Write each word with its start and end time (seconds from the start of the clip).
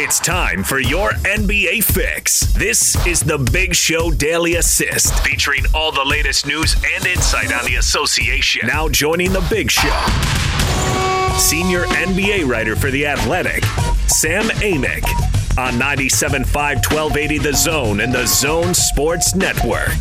It's 0.00 0.20
time 0.20 0.62
for 0.62 0.78
your 0.78 1.10
NBA 1.10 1.82
fix. 1.82 2.42
This 2.52 3.04
is 3.04 3.18
the 3.18 3.36
Big 3.36 3.74
Show 3.74 4.12
Daily 4.12 4.54
Assist, 4.54 5.12
featuring 5.24 5.64
all 5.74 5.90
the 5.90 6.04
latest 6.04 6.46
news 6.46 6.76
and 6.94 7.04
insight 7.04 7.52
on 7.52 7.64
the 7.64 7.74
association. 7.74 8.68
Now 8.68 8.88
joining 8.88 9.32
the 9.32 9.44
Big 9.50 9.72
Show, 9.72 9.88
senior 11.36 11.82
NBA 11.86 12.48
writer 12.48 12.76
for 12.76 12.92
The 12.92 13.06
Athletic, 13.06 13.64
Sam 14.06 14.44
Amick, 14.60 15.04
on 15.58 15.72
97.5 15.72 16.46
1280 16.46 17.38
The 17.38 17.52
Zone 17.54 17.98
and 17.98 18.12
The 18.12 18.24
Zone 18.24 18.74
Sports 18.74 19.34
Network. 19.34 19.98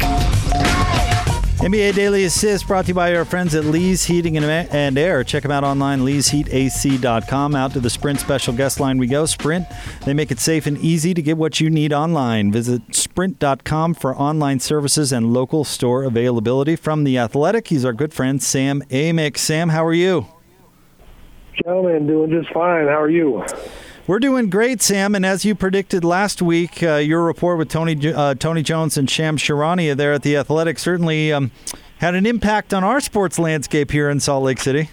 NBA 1.57 1.95
Daily 1.95 2.23
Assist 2.25 2.67
brought 2.67 2.85
to 2.85 2.89
you 2.89 2.93
by 2.93 3.15
our 3.15 3.25
friends 3.25 3.55
at 3.55 3.65
Lee's 3.65 4.05
Heating 4.05 4.37
and 4.37 4.97
Air. 4.97 5.23
Check 5.23 5.41
them 5.41 5.51
out 5.51 5.63
online, 5.63 6.01
leesheatac.com. 6.01 7.55
Out 7.55 7.73
to 7.73 7.79
the 7.79 7.89
Sprint 7.89 8.19
special 8.19 8.53
guest 8.53 8.79
line 8.79 8.99
we 8.99 9.07
go. 9.07 9.25
Sprint, 9.25 9.65
they 10.05 10.13
make 10.13 10.29
it 10.29 10.39
safe 10.39 10.67
and 10.67 10.77
easy 10.77 11.15
to 11.15 11.21
get 11.21 11.35
what 11.35 11.59
you 11.59 11.71
need 11.71 11.91
online. 11.91 12.51
Visit 12.51 12.95
sprint.com 12.95 13.95
for 13.95 14.15
online 14.15 14.59
services 14.59 15.11
and 15.11 15.33
local 15.33 15.63
store 15.63 16.03
availability. 16.03 16.75
From 16.75 17.03
The 17.03 17.17
Athletic, 17.17 17.69
he's 17.69 17.83
our 17.83 17.93
good 17.93 18.13
friend, 18.13 18.41
Sam 18.41 18.83
Amick. 18.91 19.35
Sam, 19.37 19.69
how 19.69 19.83
are 19.83 19.93
you? 19.93 20.27
Gentlemen, 21.63 22.05
doing 22.05 22.29
just 22.29 22.53
fine. 22.53 22.85
How 22.85 23.01
are 23.01 23.09
you? 23.09 23.43
We're 24.07 24.19
doing 24.19 24.49
great, 24.49 24.81
Sam. 24.81 25.15
And 25.15 25.25
as 25.25 25.43
you 25.43 25.53
predicted 25.53 26.05
last 26.05 26.41
week, 26.41 26.81
uh, 26.81 26.95
your 26.95 27.25
report 27.25 27.57
with 27.57 27.67
Tony 27.67 28.13
uh, 28.13 28.35
Tony 28.35 28.63
Jones 28.63 28.97
and 28.97 29.09
Shams 29.09 29.43
Charania 29.43 29.97
there 29.97 30.13
at 30.13 30.21
the 30.21 30.37
Athletic 30.37 30.79
certainly 30.79 31.33
um, 31.33 31.51
had 31.97 32.15
an 32.15 32.25
impact 32.25 32.73
on 32.73 32.85
our 32.85 33.01
sports 33.01 33.37
landscape 33.37 33.91
here 33.91 34.09
in 34.09 34.21
Salt 34.21 34.45
Lake 34.45 34.59
City. 34.59 34.89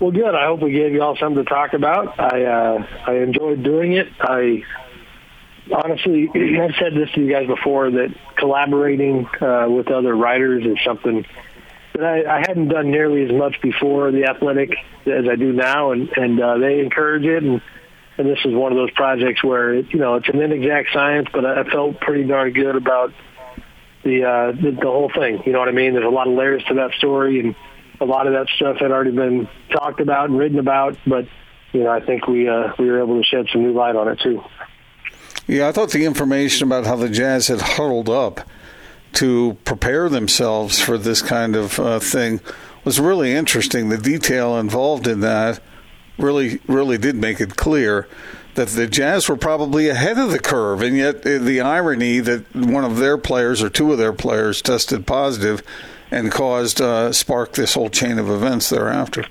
Well, 0.00 0.10
good. 0.10 0.34
I 0.34 0.46
hope 0.46 0.62
we 0.62 0.72
gave 0.72 0.92
you 0.92 1.00
all 1.00 1.16
something 1.16 1.44
to 1.44 1.48
talk 1.48 1.74
about. 1.74 2.18
I 2.18 2.44
uh, 2.44 2.86
I 3.06 3.14
enjoyed 3.18 3.62
doing 3.62 3.92
it. 3.92 4.08
I 4.20 4.64
honestly, 5.72 6.28
I've 6.34 6.74
said 6.80 6.94
this 6.96 7.08
to 7.12 7.20
you 7.20 7.32
guys 7.32 7.46
before 7.46 7.88
that 7.92 8.12
collaborating 8.36 9.28
uh, 9.40 9.66
with 9.68 9.92
other 9.92 10.16
writers 10.16 10.66
is 10.66 10.78
something 10.84 11.24
that 11.94 12.04
I, 12.04 12.36
I 12.36 12.38
hadn't 12.40 12.68
done 12.68 12.90
nearly 12.90 13.24
as 13.24 13.32
much 13.32 13.60
before 13.60 14.10
the 14.10 14.24
athletic 14.24 14.70
as 15.06 15.28
I 15.30 15.36
do 15.36 15.52
now, 15.52 15.92
and 15.92 16.08
and 16.16 16.40
uh, 16.40 16.58
they 16.58 16.80
encourage 16.80 17.24
it, 17.24 17.42
and 17.42 17.60
and 18.16 18.28
this 18.28 18.38
is 18.44 18.54
one 18.54 18.72
of 18.72 18.78
those 18.78 18.90
projects 18.92 19.42
where 19.42 19.74
it, 19.74 19.92
you 19.92 19.98
know 19.98 20.16
it's 20.16 20.28
an 20.28 20.40
inexact 20.40 20.88
science, 20.92 21.28
but 21.32 21.44
I 21.44 21.64
felt 21.64 22.00
pretty 22.00 22.24
darn 22.24 22.52
good 22.52 22.76
about 22.76 23.12
the, 24.04 24.24
uh, 24.24 24.52
the 24.52 24.72
the 24.72 24.86
whole 24.86 25.10
thing. 25.14 25.42
You 25.46 25.52
know 25.52 25.60
what 25.60 25.68
I 25.68 25.72
mean? 25.72 25.94
There's 25.94 26.04
a 26.04 26.08
lot 26.08 26.26
of 26.26 26.34
layers 26.34 26.62
to 26.64 26.74
that 26.74 26.92
story, 26.94 27.40
and 27.40 27.54
a 28.00 28.04
lot 28.04 28.26
of 28.26 28.32
that 28.32 28.48
stuff 28.56 28.78
had 28.78 28.90
already 28.90 29.12
been 29.12 29.48
talked 29.70 30.00
about 30.00 30.30
and 30.30 30.38
written 30.38 30.58
about, 30.58 30.96
but 31.06 31.26
you 31.72 31.84
know 31.84 31.90
I 31.90 32.04
think 32.04 32.26
we 32.26 32.48
uh, 32.48 32.72
we 32.78 32.86
were 32.86 33.00
able 33.00 33.20
to 33.20 33.24
shed 33.24 33.46
some 33.52 33.62
new 33.62 33.72
light 33.72 33.96
on 33.96 34.08
it 34.08 34.20
too. 34.20 34.42
Yeah, 35.46 35.68
I 35.68 35.72
thought 35.72 35.90
the 35.90 36.04
information 36.04 36.68
about 36.68 36.84
how 36.84 36.96
the 36.96 37.08
Jazz 37.08 37.48
had 37.48 37.60
huddled 37.60 38.10
up 38.10 38.46
to 39.14 39.56
prepare 39.64 40.08
themselves 40.08 40.80
for 40.80 40.98
this 40.98 41.22
kind 41.22 41.56
of 41.56 41.78
uh, 41.78 41.98
thing 41.98 42.40
was 42.84 43.00
really 43.00 43.32
interesting. 43.32 43.88
The 43.88 43.98
detail 43.98 44.58
involved 44.58 45.06
in 45.06 45.20
that 45.20 45.60
really, 46.18 46.60
really 46.66 46.98
did 46.98 47.16
make 47.16 47.40
it 47.40 47.56
clear 47.56 48.08
that 48.54 48.68
the 48.68 48.86
Jazz 48.86 49.28
were 49.28 49.36
probably 49.36 49.88
ahead 49.88 50.18
of 50.18 50.32
the 50.32 50.38
curve, 50.38 50.82
and 50.82 50.96
yet 50.96 51.24
uh, 51.26 51.38
the 51.38 51.60
irony 51.60 52.18
that 52.20 52.44
one 52.54 52.84
of 52.84 52.96
their 52.96 53.16
players 53.16 53.62
or 53.62 53.70
two 53.70 53.92
of 53.92 53.98
their 53.98 54.12
players 54.12 54.60
tested 54.60 55.06
positive 55.06 55.62
and 56.10 56.32
caused 56.32 56.80
uh, 56.80 57.12
sparked 57.12 57.54
this 57.54 57.74
whole 57.74 57.90
chain 57.90 58.18
of 58.18 58.28
events 58.28 58.70
thereafter. 58.70 59.24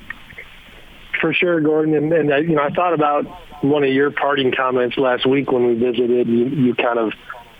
For 1.20 1.34
sure, 1.34 1.60
Gordon, 1.60 1.96
and, 1.96 2.14
and 2.14 2.32
uh, 2.32 2.38
you 2.38 2.56
know, 2.56 2.62
I 2.62 2.70
thought 2.70 2.94
about 2.94 3.26
one 3.64 3.84
of 3.84 3.90
your 3.90 4.12
parting 4.12 4.54
comments 4.56 4.98
last 4.98 5.26
week 5.26 5.52
when 5.52 5.68
we 5.68 5.74
visited. 5.74 6.28
You, 6.28 6.46
you 6.46 6.76
kind 6.76 7.00
of 7.00 7.12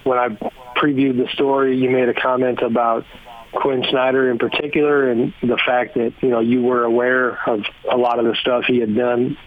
when 0.08 0.18
I 0.18 0.30
previewed 0.80 1.18
the 1.18 1.28
story, 1.34 1.78
you 1.78 1.90
made 1.90 2.10
a 2.10 2.14
comment 2.14 2.62
about 2.62 3.06
Quin 3.54 3.84
Snyder 3.90 4.30
in 4.32 4.38
particular 4.38 5.10
and 5.10 5.34
the 5.42 5.60
fact 5.66 5.96
that, 5.96 6.14
you 6.22 6.30
know, 6.30 6.40
you 6.40 6.62
were 6.62 6.84
aware 6.84 7.38
of 7.50 7.62
a 7.92 7.98
lot 7.98 8.20
of 8.20 8.26
the 8.26 8.36
stuff 8.36 8.64
he 8.68 8.80
had 8.80 8.96
done 8.96 9.38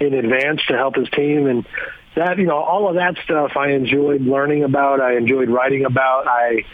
in 0.00 0.14
advance 0.14 0.60
to 0.68 0.74
help 0.74 0.96
his 0.96 1.08
team. 1.10 1.46
And 1.46 1.66
that, 2.14 2.38
you 2.38 2.46
know, 2.46 2.58
all 2.58 2.88
of 2.88 2.96
that 2.96 3.16
stuff 3.24 3.52
I 3.56 3.70
enjoyed 3.70 4.22
learning 4.22 4.64
about. 4.64 5.00
I 5.00 5.16
enjoyed 5.16 5.48
writing 5.48 5.84
about. 5.84 6.26
I 6.26 6.64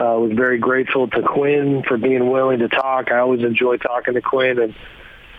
uh, 0.00 0.18
was 0.18 0.32
very 0.34 0.58
grateful 0.58 1.08
to 1.08 1.22
Quin 1.22 1.82
for 1.86 1.98
being 1.98 2.30
willing 2.30 2.60
to 2.60 2.68
talk. 2.68 3.10
I 3.10 3.18
always 3.18 3.42
enjoy 3.42 3.76
talking 3.76 4.14
to 4.14 4.20
Quin 4.20 4.58
and 4.58 4.74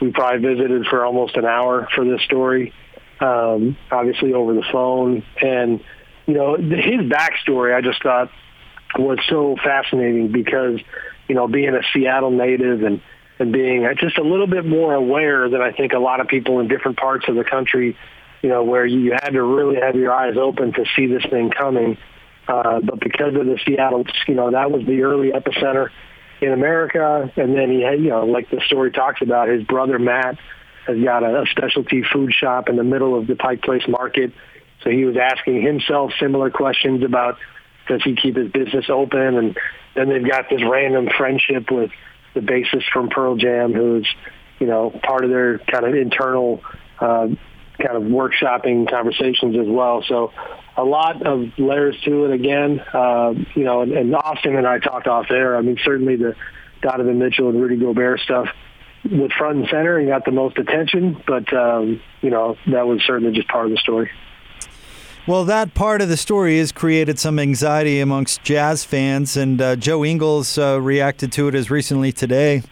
we 0.01 0.11
probably 0.11 0.55
visited 0.55 0.85
for 0.87 1.05
almost 1.05 1.35
an 1.35 1.45
hour 1.45 1.87
for 1.93 2.05
this 2.05 2.21
story, 2.21 2.73
um, 3.19 3.75
obviously 3.91 4.33
over 4.33 4.53
the 4.53 4.63
phone. 4.71 5.23
And, 5.41 5.83
you 6.29 6.35
know, 6.35 6.55
his 6.57 7.01
backstory 7.09 7.75
I 7.75 7.81
just 7.81 8.03
thought 8.03 8.29
was 8.95 9.17
so 9.27 9.55
fascinating 9.63 10.31
because, 10.31 10.79
you 11.27 11.33
know, 11.33 11.47
being 11.47 11.73
a 11.73 11.81
Seattle 11.91 12.29
native 12.29 12.83
and, 12.83 13.01
and 13.39 13.51
being 13.51 13.89
just 13.97 14.19
a 14.19 14.21
little 14.21 14.45
bit 14.45 14.63
more 14.63 14.93
aware 14.93 15.49
than 15.49 15.59
I 15.59 15.71
think 15.71 15.93
a 15.93 15.97
lot 15.97 16.19
of 16.19 16.27
people 16.27 16.59
in 16.59 16.67
different 16.67 16.97
parts 16.97 17.25
of 17.27 17.35
the 17.35 17.43
country, 17.43 17.97
you 18.43 18.49
know, 18.49 18.63
where 18.63 18.85
you 18.85 19.13
had 19.13 19.31
to 19.31 19.41
really 19.41 19.81
have 19.81 19.95
your 19.95 20.13
eyes 20.13 20.37
open 20.37 20.71
to 20.73 20.85
see 20.95 21.07
this 21.07 21.23
thing 21.31 21.49
coming. 21.49 21.97
Uh, 22.47 22.79
but 22.79 22.99
because 22.99 23.33
of 23.33 23.47
the 23.47 23.57
Seattle, 23.65 24.05
you 24.27 24.35
know, 24.35 24.51
that 24.51 24.69
was 24.69 24.85
the 24.85 25.01
early 25.01 25.31
epicenter 25.31 25.89
in 26.41 26.51
America. 26.51 27.31
And 27.37 27.57
then 27.57 27.71
he 27.71 27.81
had, 27.81 27.99
you 27.99 28.09
know, 28.09 28.27
like 28.27 28.51
the 28.51 28.61
story 28.67 28.91
talks 28.91 29.23
about, 29.23 29.47
his 29.47 29.63
brother 29.63 29.97
Matt 29.97 30.37
has 30.85 31.03
got 31.03 31.23
a, 31.23 31.41
a 31.41 31.45
specialty 31.47 32.03
food 32.03 32.31
shop 32.33 32.69
in 32.69 32.75
the 32.75 32.83
middle 32.83 33.17
of 33.17 33.25
the 33.25 33.35
Pike 33.35 33.63
Place 33.63 33.87
Market 33.87 34.31
so 34.83 34.89
he 34.89 35.05
was 35.05 35.17
asking 35.17 35.61
himself 35.61 36.11
similar 36.19 36.49
questions 36.49 37.03
about 37.03 37.37
does 37.87 38.01
he 38.03 38.15
keep 38.15 38.35
his 38.37 38.51
business 38.51 38.85
open? 38.89 39.37
And 39.37 39.57
then 39.95 40.09
they've 40.09 40.27
got 40.27 40.49
this 40.49 40.61
random 40.63 41.09
friendship 41.17 41.71
with 41.71 41.91
the 42.33 42.41
bassist 42.41 42.85
from 42.93 43.09
Pearl 43.09 43.35
Jam, 43.35 43.73
who's 43.73 44.07
you 44.59 44.67
know 44.67 44.91
part 45.03 45.23
of 45.23 45.29
their 45.29 45.57
kind 45.59 45.85
of 45.85 45.95
internal 45.95 46.61
uh, 46.99 47.27
kind 47.79 47.95
of 47.95 48.03
workshopping 48.03 48.89
conversations 48.89 49.55
as 49.57 49.67
well. 49.67 50.03
So 50.07 50.31
a 50.77 50.83
lot 50.83 51.25
of 51.25 51.47
layers 51.57 51.99
to 52.05 52.25
it. 52.25 52.31
Again, 52.31 52.79
uh, 52.93 53.33
you 53.55 53.63
know, 53.63 53.81
and, 53.81 53.91
and 53.91 54.15
Austin 54.15 54.55
and 54.55 54.67
I 54.67 54.79
talked 54.79 55.07
off 55.07 55.31
air. 55.31 55.57
I 55.57 55.61
mean, 55.61 55.77
certainly 55.83 56.15
the 56.15 56.35
Donovan 56.81 57.19
Mitchell 57.19 57.49
and 57.49 57.59
Rudy 57.59 57.77
Gobert 57.77 58.19
stuff 58.21 58.47
was 59.09 59.31
front 59.37 59.57
and 59.57 59.67
center 59.69 59.97
and 59.97 60.07
got 60.07 60.25
the 60.25 60.31
most 60.31 60.57
attention. 60.57 61.21
But 61.25 61.51
um, 61.53 62.01
you 62.21 62.29
know, 62.29 62.55
that 62.67 62.85
was 62.85 63.01
certainly 63.05 63.33
just 63.33 63.47
part 63.47 63.65
of 63.65 63.71
the 63.71 63.77
story. 63.77 64.11
Well, 65.29 65.45
that 65.45 65.75
part 65.75 66.01
of 66.01 66.09
the 66.09 66.17
story 66.17 66.57
has 66.57 66.71
created 66.71 67.19
some 67.19 67.37
anxiety 67.37 67.99
amongst 67.99 68.41
Jazz 68.41 68.83
fans, 68.83 69.37
and 69.37 69.61
uh, 69.61 69.75
Joe 69.75 70.03
Ingles 70.03 70.57
uh, 70.57 70.81
reacted 70.81 71.31
to 71.33 71.47
it 71.47 71.53
as 71.53 71.69
recently 71.69 72.11
today 72.11 72.63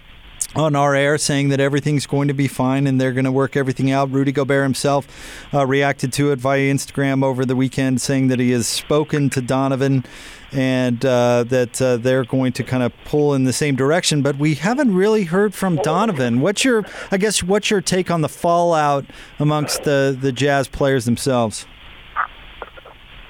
on 0.55 0.75
our 0.75 0.95
air, 0.95 1.19
saying 1.19 1.49
that 1.49 1.59
everything's 1.59 2.07
going 2.07 2.29
to 2.29 2.33
be 2.33 2.47
fine 2.47 2.87
and 2.87 2.99
they're 2.99 3.13
going 3.13 3.25
to 3.25 3.31
work 3.31 3.55
everything 3.55 3.91
out. 3.91 4.09
Rudy 4.09 4.31
Gobert 4.31 4.63
himself 4.63 5.07
uh, 5.53 5.67
reacted 5.67 6.11
to 6.13 6.31
it 6.31 6.39
via 6.39 6.61
Instagram 6.61 7.23
over 7.23 7.45
the 7.45 7.55
weekend, 7.55 8.01
saying 8.01 8.29
that 8.29 8.39
he 8.39 8.49
has 8.49 8.65
spoken 8.65 9.29
to 9.29 9.41
Donovan 9.43 10.03
and 10.51 11.05
uh, 11.05 11.43
that 11.43 11.79
uh, 11.79 11.97
they're 11.97 12.25
going 12.25 12.53
to 12.53 12.63
kind 12.63 12.81
of 12.81 12.91
pull 13.05 13.35
in 13.35 13.43
the 13.43 13.53
same 13.53 13.75
direction. 13.75 14.23
But 14.23 14.39
we 14.39 14.55
haven't 14.55 14.95
really 14.95 15.25
heard 15.25 15.53
from 15.53 15.75
Donovan. 15.75 16.41
What's 16.41 16.65
your, 16.65 16.83
I 17.11 17.17
guess, 17.17 17.43
what's 17.43 17.69
your 17.69 17.81
take 17.81 18.09
on 18.09 18.21
the 18.21 18.29
fallout 18.29 19.05
amongst 19.37 19.83
the 19.83 20.17
the 20.19 20.31
Jazz 20.31 20.67
players 20.67 21.05
themselves? 21.05 21.67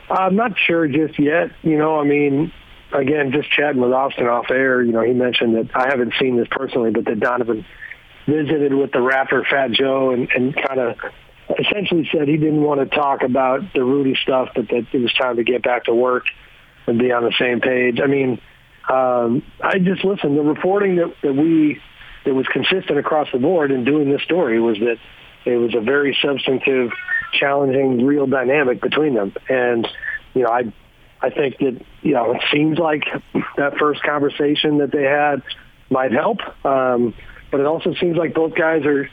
I'm 0.09 0.35
not 0.35 0.57
sure 0.57 0.87
just 0.87 1.19
yet. 1.19 1.51
You 1.63 1.77
know, 1.77 1.99
I 1.99 2.03
mean, 2.03 2.51
again, 2.93 3.31
just 3.31 3.51
chatting 3.51 3.81
with 3.81 3.91
Austin 3.91 4.27
off 4.27 4.49
air, 4.49 4.81
you 4.81 4.91
know, 4.91 5.01
he 5.01 5.13
mentioned 5.13 5.55
that 5.55 5.75
I 5.75 5.87
haven't 5.89 6.13
seen 6.19 6.37
this 6.37 6.47
personally, 6.49 6.91
but 6.91 7.05
that 7.05 7.19
Donovan 7.19 7.65
visited 8.25 8.73
with 8.73 8.91
the 8.91 9.01
rapper 9.01 9.45
Fat 9.49 9.71
Joe 9.71 10.11
and, 10.11 10.29
and 10.31 10.55
kind 10.55 10.79
of 10.79 10.97
essentially 11.59 12.07
said 12.11 12.27
he 12.27 12.37
didn't 12.37 12.61
want 12.61 12.79
to 12.79 12.95
talk 12.95 13.23
about 13.23 13.61
the 13.73 13.83
Rudy 13.83 14.15
stuff, 14.21 14.49
but 14.55 14.67
that 14.69 14.87
it 14.91 14.97
was 14.97 15.13
time 15.13 15.37
to 15.37 15.43
get 15.43 15.63
back 15.63 15.85
to 15.85 15.93
work 15.93 16.25
and 16.87 16.99
be 16.99 17.11
on 17.11 17.23
the 17.23 17.33
same 17.39 17.61
page. 17.61 17.99
I 18.01 18.07
mean, 18.07 18.41
um, 18.89 19.43
I 19.61 19.79
just 19.79 20.03
listen. 20.05 20.35
The 20.35 20.41
reporting 20.41 20.95
that, 20.97 21.13
that 21.21 21.33
we 21.33 21.81
that 22.25 22.33
was 22.33 22.45
consistent 22.47 22.97
across 22.97 23.27
the 23.31 23.39
board 23.39 23.71
in 23.71 23.83
doing 23.85 24.09
this 24.09 24.21
story 24.23 24.59
was 24.59 24.77
that 24.79 24.97
it 25.45 25.57
was 25.57 25.75
a 25.75 25.81
very 25.81 26.17
substantive 26.21 26.91
challenging, 27.33 28.05
real 28.05 28.27
dynamic 28.27 28.81
between 28.81 29.13
them. 29.15 29.33
And 29.49 29.87
you 30.33 30.43
know, 30.43 30.49
I 30.49 30.73
I 31.21 31.29
think 31.29 31.57
that 31.59 31.81
you 32.01 32.13
know 32.13 32.33
it 32.33 32.41
seems 32.51 32.77
like 32.77 33.03
that 33.57 33.77
first 33.77 34.03
conversation 34.03 34.79
that 34.79 34.91
they 34.91 35.03
had 35.03 35.41
might 35.89 36.11
help, 36.11 36.39
um, 36.65 37.13
but 37.51 37.59
it 37.59 37.65
also 37.65 37.93
seems 37.95 38.17
like 38.17 38.33
both 38.33 38.53
guys 38.55 38.85
are 38.85 39.09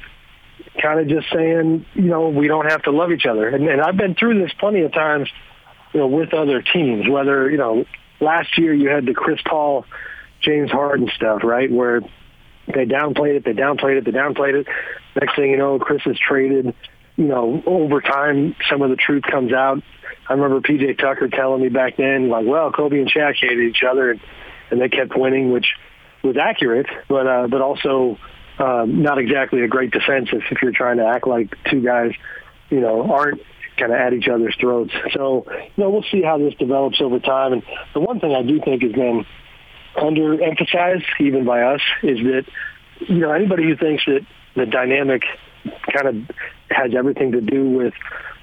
kind 0.81 1.01
of 1.01 1.09
just 1.09 1.33
saying, 1.33 1.87
you 1.95 2.03
know, 2.03 2.29
we 2.29 2.49
don't 2.49 2.71
have 2.71 2.83
to 2.83 2.91
love 2.91 3.13
each 3.13 3.27
other. 3.27 3.49
And, 3.49 3.67
and 3.69 3.81
I've 3.81 3.97
been 3.97 4.15
through 4.15 4.41
this 4.41 4.53
plenty 4.59 4.83
of 4.83 4.93
times, 4.93 5.29
you 5.93 6.01
know, 6.01 6.09
with 6.09 6.35
other 6.35 6.63
teams. 6.63 7.09
Whether 7.09 7.51
you 7.51 7.59
know, 7.59 7.85
last 8.21 8.59
year 8.59 8.75
you 8.75 8.89
had 8.89 9.07
the 9.07 9.15
Chris 9.15 9.41
Paul, 9.47 9.87
James 10.41 10.71
Harden 10.71 11.11
stuff, 11.15 11.43
right, 11.45 11.71
where 11.71 12.01
they 12.67 12.87
downplayed 12.87 13.37
it, 13.37 13.45
they 13.45 13.53
downplayed 13.53 13.99
it, 13.99 14.05
they 14.05 14.11
downplayed 14.11 14.55
it. 14.55 14.67
Next 15.21 15.37
thing 15.37 15.51
you 15.51 15.57
know, 15.57 15.79
Chris 15.79 16.03
is 16.07 16.19
traded 16.19 16.75
you 17.17 17.27
know, 17.27 17.63
over 17.67 18.01
time, 18.01 18.57
some 18.69 18.83
of 18.83 18.91
the 18.91 18.97
truth 18.97 19.23
comes 19.23 19.53
out. 19.53 19.83
I 20.29 20.33
remember 20.33 20.61
PJ 20.61 20.99
Tucker 20.99 21.29
telling 21.29 21.63
me 21.63 21.69
back 21.69 21.97
then, 21.97 22.29
like, 22.29 22.47
well, 22.47 22.73
Kobe 22.73 22.99
and 22.99 23.11
Shaq 23.11 23.35
hated 23.37 23.61
each 23.61 23.83
other, 23.89 24.13
and, 24.13 24.21
and 24.71 24.81
they 24.81 24.89
kept 24.89 25.17
winning, 25.17 25.53
which 25.53 25.67
was 26.23 26.37
accurate, 26.37 26.87
but 27.09 27.27
uh, 27.27 27.47
but 27.49 27.61
also 27.61 28.19
um, 28.59 29.03
not 29.03 29.19
exactly 29.19 29.63
a 29.63 29.69
great 29.69 29.91
defense 29.91 30.31
if, 30.33 30.43
if 30.51 30.63
you're 30.63 30.73
trying 30.73 30.97
to 30.97 31.07
act 31.07 31.27
like 31.27 31.57
two 31.71 31.83
guys, 31.83 32.13
you 32.71 32.81
know, 32.81 33.13
aren't 33.13 33.41
kind 33.77 33.93
of 33.93 33.99
at 33.99 34.13
each 34.13 34.29
other's 34.29 34.57
throats. 34.59 34.93
So, 35.13 35.45
you 35.51 35.83
know, 35.83 35.91
we'll 35.91 36.05
see 36.11 36.23
how 36.23 36.39
this 36.39 36.55
develops 36.55 37.01
over 37.01 37.19
time. 37.19 37.53
And 37.53 37.63
the 37.93 38.01
one 38.01 38.21
thing 38.21 38.35
I 38.35 38.43
do 38.43 38.61
think 38.61 38.83
has 38.83 38.93
been 38.93 39.27
underemphasized, 39.97 41.05
even 41.21 41.45
by 41.45 41.63
us, 41.63 41.81
is 42.03 42.19
that, 42.19 42.45
you 43.01 43.19
know, 43.19 43.33
anybody 43.33 43.65
who 43.65 43.77
thinks 43.77 44.05
that 44.07 44.21
the 44.55 44.67
dynamic 44.67 45.23
kind 45.93 46.09
of 46.09 46.37
has 46.71 46.95
everything 46.95 47.33
to 47.33 47.41
do 47.41 47.71
with 47.71 47.95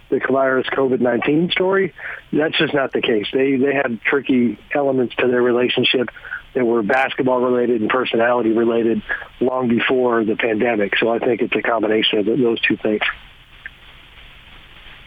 the 0.09 0.19
virus 0.29 0.68
COVID-19 0.68 1.51
story, 1.51 1.94
that's 2.31 2.57
just 2.57 2.73
not 2.73 2.91
the 2.91 3.01
case. 3.01 3.27
They, 3.33 3.56
they 3.56 3.73
had 3.73 4.01
tricky 4.01 4.59
elements 4.73 5.15
to 5.15 5.27
their 5.27 5.41
relationship 5.41 6.09
that 6.53 6.65
were 6.65 6.83
basketball 6.83 7.39
related 7.39 7.81
and 7.81 7.89
personality 7.89 8.51
related 8.51 9.01
long 9.39 9.69
before 9.69 10.25
the 10.25 10.35
pandemic. 10.35 10.97
So 10.97 11.09
I 11.09 11.19
think 11.19 11.41
it's 11.41 11.56
a 11.56 11.62
combination 11.62 12.19
of 12.19 12.25
those 12.25 12.59
two 12.62 12.77
things. 12.77 13.01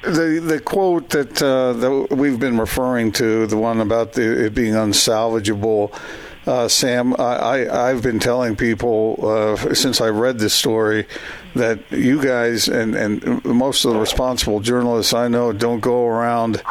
The 0.02 0.42
the 0.44 0.60
quote 0.60 1.10
that 1.10 1.42
uh, 1.42 1.72
that 1.72 2.08
we've 2.14 2.38
been 2.38 2.58
referring 2.58 3.12
to, 3.12 3.46
the 3.46 3.56
one 3.56 3.80
about 3.80 4.12
the, 4.12 4.46
it 4.46 4.54
being 4.54 4.74
unsalvageable, 4.74 5.98
uh, 6.46 6.68
Sam, 6.68 7.14
I, 7.18 7.68
I 7.70 7.88
have 7.88 8.02
been 8.02 8.18
telling 8.18 8.56
people 8.56 9.18
uh, 9.22 9.74
since 9.74 10.00
I 10.00 10.08
read 10.08 10.38
this 10.38 10.54
story 10.54 11.06
that 11.54 11.90
you 11.90 12.22
guys 12.22 12.68
and 12.68 12.94
and 12.94 13.44
most 13.44 13.84
of 13.84 13.94
the 13.94 14.00
responsible 14.00 14.60
journalists 14.60 15.14
I 15.14 15.28
know 15.28 15.52
don't 15.52 15.80
go 15.80 16.06
around. 16.06 16.62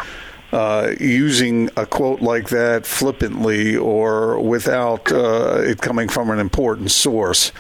Uh, 0.52 0.94
using 1.00 1.68
a 1.78 1.84
quote 1.84 2.22
like 2.22 2.50
that 2.50 2.86
flippantly 2.86 3.76
or 3.76 4.40
without 4.40 5.12
uh, 5.12 5.60
it 5.64 5.82
coming 5.82 6.08
from 6.08 6.30
an 6.30 6.38
important 6.38 6.92
source. 6.92 7.52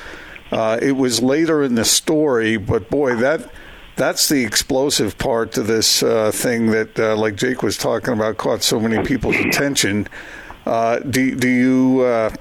Uh, 0.51 0.77
it 0.79 0.91
was 0.91 1.19
later 1.19 1.63
in 1.63 1.73
the 1.73 1.85
story, 1.85 2.55
but 2.55 2.91
boy, 2.91 3.15
that 3.15 3.51
that's 3.95 4.29
the 4.29 4.43
explosive 4.43 5.17
part 5.17 5.51
to 5.53 5.63
this 5.63 6.03
uh, 6.03 6.31
thing 6.31 6.67
that, 6.67 6.99
uh, 6.99 7.15
like 7.15 7.35
Jake 7.35 7.63
was 7.63 7.77
talking 7.77 8.13
about, 8.13 8.37
caught 8.37 8.63
so 8.63 8.79
many 8.79 9.03
people's 9.03 9.37
attention. 9.37 10.07
Uh, 10.65 10.99
do 10.99 11.35
do 11.35 11.49
you 11.49 12.01
uh, 12.01 12.33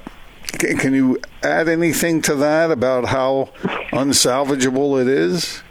can 0.58 0.94
you 0.94 1.18
add 1.42 1.68
anything 1.68 2.22
to 2.22 2.34
that 2.36 2.70
about 2.70 3.06
how 3.06 3.50
unsalvageable 3.92 5.00
it 5.00 5.08
is? 5.08 5.62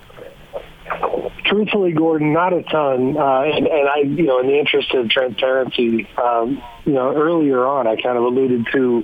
Truthfully, 1.46 1.92
Gordon, 1.92 2.34
not 2.34 2.54
a 2.54 2.64
ton. 2.64 3.18
Uh, 3.18 3.42
and, 3.42 3.68
and, 3.68 3.90
I, 3.90 3.98
you 4.00 4.24
know, 4.24 4.40
in 4.40 4.48
the 4.48 4.58
interest 4.58 4.94
of 4.94 5.10
transparency, 5.10 6.08
um, 6.18 6.64
you 6.86 6.94
know, 6.94 7.14
earlier 7.14 7.66
on, 7.66 7.88
I 7.88 7.98
kind 7.98 8.18
of 8.18 8.24
alluded 8.24 8.68
to 8.72 9.04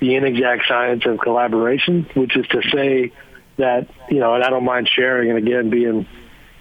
the 0.00 0.14
inexact 0.14 0.64
science 0.68 1.06
of 1.06 1.18
collaboration, 1.18 2.06
which 2.14 2.36
is 2.36 2.46
to 2.48 2.60
say 2.70 3.12
that 3.56 3.88
you 4.10 4.20
know, 4.20 4.34
and 4.34 4.44
I 4.44 4.50
don't 4.50 4.64
mind 4.64 4.88
sharing, 4.94 5.30
and 5.30 5.38
again, 5.38 5.70
being 5.70 6.06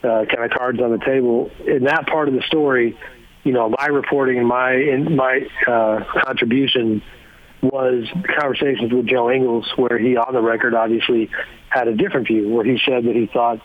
uh, 0.04 0.26
kind 0.26 0.44
of 0.44 0.52
cards 0.52 0.80
on 0.80 0.92
the 0.92 1.04
table 1.04 1.52
in 1.66 1.84
that 1.86 2.08
part 2.08 2.28
of 2.28 2.34
the 2.34 2.42
story. 2.44 2.98
You 3.46 3.54
know, 3.54 3.70
my 3.70 3.86
reporting 3.86 4.40
and 4.40 4.48
my 4.48 4.74
in 4.74 5.16
my 5.16 5.48
uh, 5.66 6.04
contribution 6.26 7.02
was 7.62 8.06
conversations 8.38 8.92
with 8.92 9.08
Joe 9.08 9.32
Ingles, 9.32 9.72
where 9.78 9.98
he, 9.98 10.18
on 10.18 10.34
the 10.34 10.42
record, 10.42 10.76
obviously 10.76 11.30
had 11.70 11.88
a 11.88 11.96
different 11.96 12.28
view, 12.28 12.50
where 12.50 12.66
he 12.66 12.80
said 12.86 13.06
that 13.06 13.16
he 13.16 13.28
thought 13.28 13.62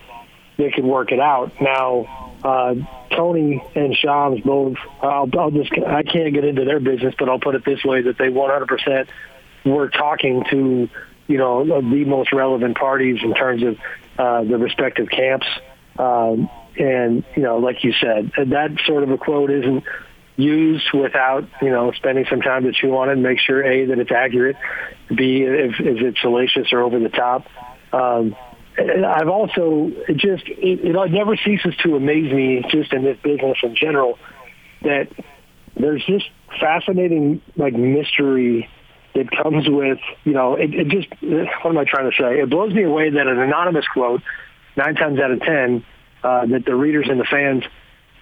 they 0.57 0.71
could 0.71 0.85
work 0.85 1.11
it 1.11 1.21
out. 1.21 1.53
Now, 1.61 2.39
uh, 2.45 2.75
Tony 3.11 3.63
and 3.75 3.97
Shams 3.97 4.41
both, 4.43 4.77
I'll, 5.03 5.29
I'll 5.39 5.51
just, 5.51 5.73
I 5.73 6.03
can't 6.03 6.33
get 6.33 6.45
into 6.45 6.65
their 6.65 6.81
business, 6.81 7.15
but 7.19 7.29
I'll 7.29 7.41
put 7.41 7.55
it 7.57 7.65
this 7.65 7.83
way, 7.85 8.03
that 8.03 8.17
they 8.17 8.29
100% 8.29 9.09
were 9.65 9.89
talking 9.89 10.45
to 10.51 10.89
you 11.31 11.39
know, 11.39 11.65
the 11.65 12.05
most 12.05 12.33
relevant 12.33 12.77
parties 12.77 13.21
in 13.23 13.33
terms 13.35 13.63
of 13.63 13.79
uh, 14.19 14.43
the 14.43 14.59
respective 14.59 15.09
camps. 15.09 15.47
Um, 16.01 16.49
and, 16.79 17.25
you 17.37 17.43
know, 17.43 17.59
like 17.59 17.85
you 17.85 17.93
said, 17.93 18.33
that 18.37 18.71
sort 18.87 19.03
of 19.03 19.11
a 19.11 19.19
quote 19.19 19.51
isn't 19.51 19.85
used 20.37 20.87
without, 20.95 21.47
you 21.61 21.71
know, 21.71 21.93
spending 21.93 22.25
some 22.31 22.41
time 22.41 22.63
to 22.65 22.73
chew 22.73 22.97
on 22.97 23.11
it 23.11 23.13
and 23.13 23.23
make 23.23 23.39
sure, 23.39 23.63
A, 23.63 23.87
that 23.87 23.99
it's 23.99 24.11
accurate, 24.11 24.57
B, 25.15 25.43
if, 25.43 25.79
if 25.79 26.01
it's 26.01 26.21
salacious 26.23 26.73
or 26.73 26.81
over 26.81 26.99
the 26.99 27.11
top. 27.11 27.47
Um, 27.93 28.35
I've 28.79 29.29
also 29.29 29.91
just 30.15 30.45
it, 30.47 30.81
it 30.85 31.11
never 31.11 31.37
ceases 31.37 31.75
to 31.83 31.97
amaze 31.97 32.33
me 32.33 32.65
just 32.71 32.93
in 32.95 33.05
this 33.05 33.19
business 33.23 33.59
in 33.63 33.75
general 33.77 34.19
that 34.83 35.09
there's 35.77 36.03
this 36.09 36.23
fascinating 36.59 37.43
like 37.57 37.75
mystery 37.75 38.71
it 39.13 39.29
comes 39.31 39.69
with, 39.69 39.99
you 40.25 40.33
know, 40.33 40.55
it, 40.55 40.73
it 40.73 40.89
just, 40.89 41.09
what 41.21 41.71
am 41.71 41.79
I 41.79 41.85
trying 41.85 42.11
to 42.11 42.17
say? 42.17 42.41
It 42.41 42.49
blows 42.49 42.73
me 42.73 42.85
away 42.85 43.11
that 43.11 43.27
an 43.27 43.41
anonymous 43.41 43.85
quote, 43.93 44.23
nine 44.81 44.95
times 44.95 45.21
out 45.21 45.31
of 45.31 45.41
ten, 45.41 45.85
uh, 46.23 46.47
that 46.47 46.65
the 46.65 46.75
readers 46.75 47.07
and 47.11 47.21
the 47.21 47.25
fans 47.25 47.65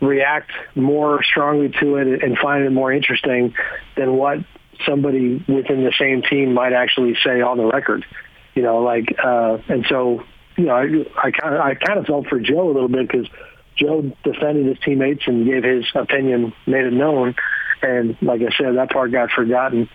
react 0.01 0.51
more 0.75 1.23
strongly 1.23 1.71
to 1.81 1.97
it 1.97 2.23
and 2.23 2.39
find 2.39 2.65
it 2.65 2.71
more 2.71 2.93
interesting 2.93 3.55
than 3.97 4.17
what 4.17 4.39
somebody 4.87 5.45
within 5.49 5.85
the 5.85 5.93
same 5.99 6.23
team 6.23 6.55
might 6.55 6.73
actually 6.73 7.17
say 7.25 7.41
on 7.41 7.59
the 7.59 7.67
record. 7.67 8.05
You 8.55 8.63
know, 8.63 8.79
like, 8.79 9.15
uh, 9.23 9.59
and 9.69 9.85
so, 9.89 10.25
you 10.57 10.67
know, 10.67 10.75
I 10.75 11.31
kind 11.31 11.55
of, 11.55 11.61
I 11.61 11.75
kind 11.75 11.99
of 11.99 12.07
felt 12.07 12.27
for 12.29 12.41
Joe 12.41 12.71
a 12.71 12.73
little 12.73 12.89
bit 12.89 13.09
because 13.09 13.29
Joe 13.77 14.13
defended 14.25 14.67
his 14.67 14.79
teammates 14.85 15.23
and 15.27 15.47
gave 15.47 15.63
his 15.65 15.85
opinion, 15.95 16.53
made 16.67 16.85
it 16.85 16.93
known. 16.93 17.35
And 17.83 18.17
like 18.21 18.41
I 18.41 18.51
said, 18.57 18.77
that 18.77 18.91
part 18.91 19.13
got 19.13 19.31
forgotten. 19.31 19.89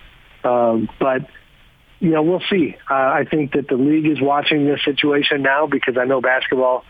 Um, 0.44 0.90
but 1.00 1.28
you 2.04 2.10
know, 2.10 2.22
we'll 2.22 2.44
see. 2.50 2.76
Uh, 2.92 2.94
I 2.94 3.24
think 3.24 3.54
that 3.54 3.70
the 3.70 3.76
league 3.76 4.06
is 4.06 4.20
watching 4.20 4.66
this 4.66 4.84
situation 4.84 5.42
now 5.42 5.68
because 5.68 5.98
I 5.98 6.04
know 6.04 6.20
basketball 6.20 6.84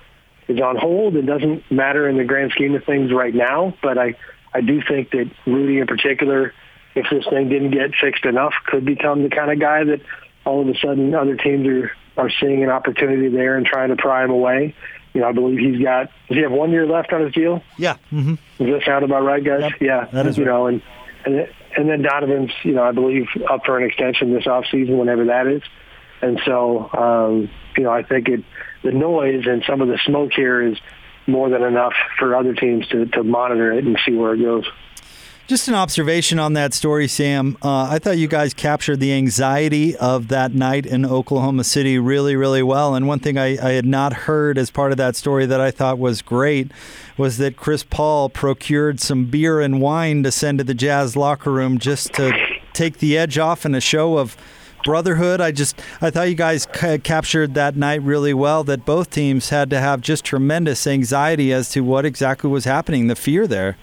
is 0.48 0.60
on 0.60 0.76
hold. 0.76 1.16
It 1.16 1.28
doesn't 1.28 1.72
matter 1.72 2.10
in 2.10 2.18
the 2.18 2.24
grand 2.24 2.52
scheme 2.52 2.74
of 2.74 2.84
things 2.84 3.14
right 3.14 3.34
now, 3.34 3.76
but 3.84 4.00
I 4.00 4.16
I 4.56 4.62
do 4.62 4.82
think 4.82 5.12
that 5.12 5.30
Rudy 5.46 5.78
in 5.78 5.86
particular, 5.86 6.52
if 6.96 7.06
this 7.12 7.26
thing 7.30 7.48
didn't 7.48 7.72
get 7.72 7.92
fixed 8.02 8.26
enough, 8.26 8.54
could 8.66 8.86
become 8.86 9.22
the 9.22 9.30
kind 9.30 9.52
of 9.52 9.60
guy 9.60 9.84
that 9.84 10.02
all 10.46 10.62
of 10.62 10.68
a 10.68 10.78
sudden 10.80 11.14
other 11.14 11.36
teams 11.36 11.68
are 11.68 11.92
are 12.18 12.32
seeing 12.42 12.64
an 12.64 12.72
opportunity 12.72 13.30
there 13.30 13.56
and 13.56 13.68
trying 13.68 13.90
to 13.90 13.96
pry 13.96 14.24
him 14.24 14.32
away. 14.32 14.74
You 15.14 15.22
know, 15.22 15.30
I 15.30 15.32
believe 15.32 15.60
he's 15.60 15.80
got. 15.80 16.10
Does 16.28 16.38
he 16.38 16.42
have 16.42 16.52
one 16.52 16.72
year 16.72 16.88
left 16.88 17.14
on 17.14 17.22
his 17.22 17.34
deal? 17.34 17.62
Yeah. 17.78 17.98
Mm-hmm. 18.12 18.66
Does 18.66 18.80
that 18.80 18.82
sound 18.84 19.06
about 19.06 19.24
right, 19.24 19.46
guys? 19.46 19.62
Yep. 19.62 19.72
Yeah. 19.80 20.06
That 20.12 20.26
is 20.26 20.40
you 20.40 20.46
right. 20.46 20.52
know, 20.52 20.66
and 20.66 20.82
and 21.26 21.48
and 21.76 21.90
then 21.90 22.02
Donovan's, 22.02 22.52
you 22.64 22.74
know, 22.74 22.84
I 22.84 22.92
believe 22.92 23.28
up 23.50 23.66
for 23.66 23.78
an 23.78 23.86
extension 23.86 24.34
this 24.34 24.48
off 24.48 24.66
season, 24.72 24.98
whenever 24.98 25.26
that 25.26 25.48
is. 25.48 25.64
And 26.22 26.40
so, 26.46 26.90
um, 26.94 27.50
you 27.76 27.84
know, 27.84 27.92
I 27.92 28.04
think 28.04 28.30
it 28.30 28.44
the 28.84 28.92
noise 28.92 29.46
and 29.48 29.64
some 29.66 29.82
of 29.82 29.88
the 29.88 30.00
smoke 30.06 30.32
here 30.34 30.62
is 30.62 30.78
more 31.28 31.50
than 31.50 31.64
enough 31.64 31.94
for 32.20 32.36
other 32.36 32.54
teams 32.54 32.88
to, 32.90 33.06
to 33.08 33.24
monitor 33.24 33.72
it 33.72 33.86
and 33.86 33.98
see 34.06 34.14
where 34.14 34.34
it 34.34 34.42
goes. 34.42 34.66
Just 35.46 35.68
an 35.68 35.76
observation 35.76 36.40
on 36.40 36.54
that 36.54 36.74
story, 36.74 37.06
Sam. 37.10 37.58
Uh, 37.62 37.90
I 37.92 38.00
thought 38.00 38.18
you 38.18 38.30
guys 38.30 38.54
captured 38.54 39.02
the 39.02 39.12
anxiety 39.12 39.94
of 39.98 40.30
that 40.30 40.54
night 40.54 40.86
in 40.86 41.06
Oklahoma 41.06 41.66
City 41.66 42.00
really, 42.00 42.38
really 42.38 42.64
well. 42.64 42.96
And 42.96 43.10
one 43.10 43.20
thing 43.20 43.38
I, 43.38 43.58
I, 43.62 43.74
had 43.74 43.86
not 43.86 44.14
heard 44.14 44.58
as 44.58 44.72
part 44.72 44.94
of 44.94 44.98
that 45.00 45.18
story 45.18 45.46
that 45.46 45.60
I 45.60 45.70
thought 45.70 46.00
was 46.00 46.22
great 46.22 46.72
was 47.18 47.40
that 47.40 47.58
Chris 47.58 47.84
Paul 47.84 48.30
procured 48.30 49.02
some 49.02 49.26
beer 49.26 49.60
and 49.60 49.82
wine 49.82 50.24
to 50.24 50.32
send 50.32 50.60
to 50.60 50.64
the 50.64 50.74
Jazz 50.74 51.18
locker 51.18 51.52
room 51.52 51.78
just 51.78 52.14
to 52.14 52.32
take 52.72 53.00
the 53.00 53.18
edge 53.18 53.38
off 53.38 53.66
in 53.66 53.76
a 53.76 53.82
show 53.82 54.20
of 54.20 54.38
brotherhood. 54.86 55.42
I 55.42 55.52
just 55.52 55.78
I 56.02 56.10
thought 56.10 56.30
you 56.30 56.36
guys 56.36 56.66
ca- 56.68 57.00
captured 57.00 57.54
that 57.56 57.76
night 57.76 58.02
really 58.02 58.34
well. 58.34 58.64
That 58.64 58.86
both 58.86 59.10
teams 59.10 59.50
had 59.50 59.70
to 59.72 59.82
have 59.82 60.00
just 60.00 60.24
tremendous 60.24 60.88
anxiety 60.88 61.52
as 61.52 61.68
to 61.72 61.82
what 61.82 62.06
exactly 62.06 62.50
was 62.50 62.64
happening, 62.64 63.08
the 63.08 63.16
fear 63.18 63.46
there. 63.46 63.78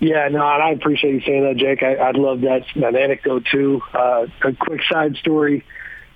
Yeah, 0.00 0.28
no, 0.28 0.46
and 0.46 0.62
I 0.62 0.70
appreciate 0.70 1.14
you 1.14 1.20
saying 1.20 1.44
that, 1.44 1.56
Jake. 1.56 1.82
I, 1.82 1.96
I'd 2.08 2.16
love 2.16 2.42
that, 2.42 2.64
that 2.76 2.94
anecdote 2.94 3.46
too. 3.50 3.80
Uh, 3.92 4.26
a 4.42 4.52
quick 4.52 4.80
side 4.90 5.16
story 5.16 5.64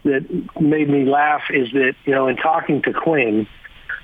that 0.04 0.26
made 0.60 0.88
me 0.88 1.04
laugh 1.04 1.42
is 1.50 1.70
that 1.72 1.94
you 2.04 2.14
know 2.14 2.28
in 2.28 2.36
talking 2.36 2.82
to 2.82 2.92
Quin, 2.92 3.46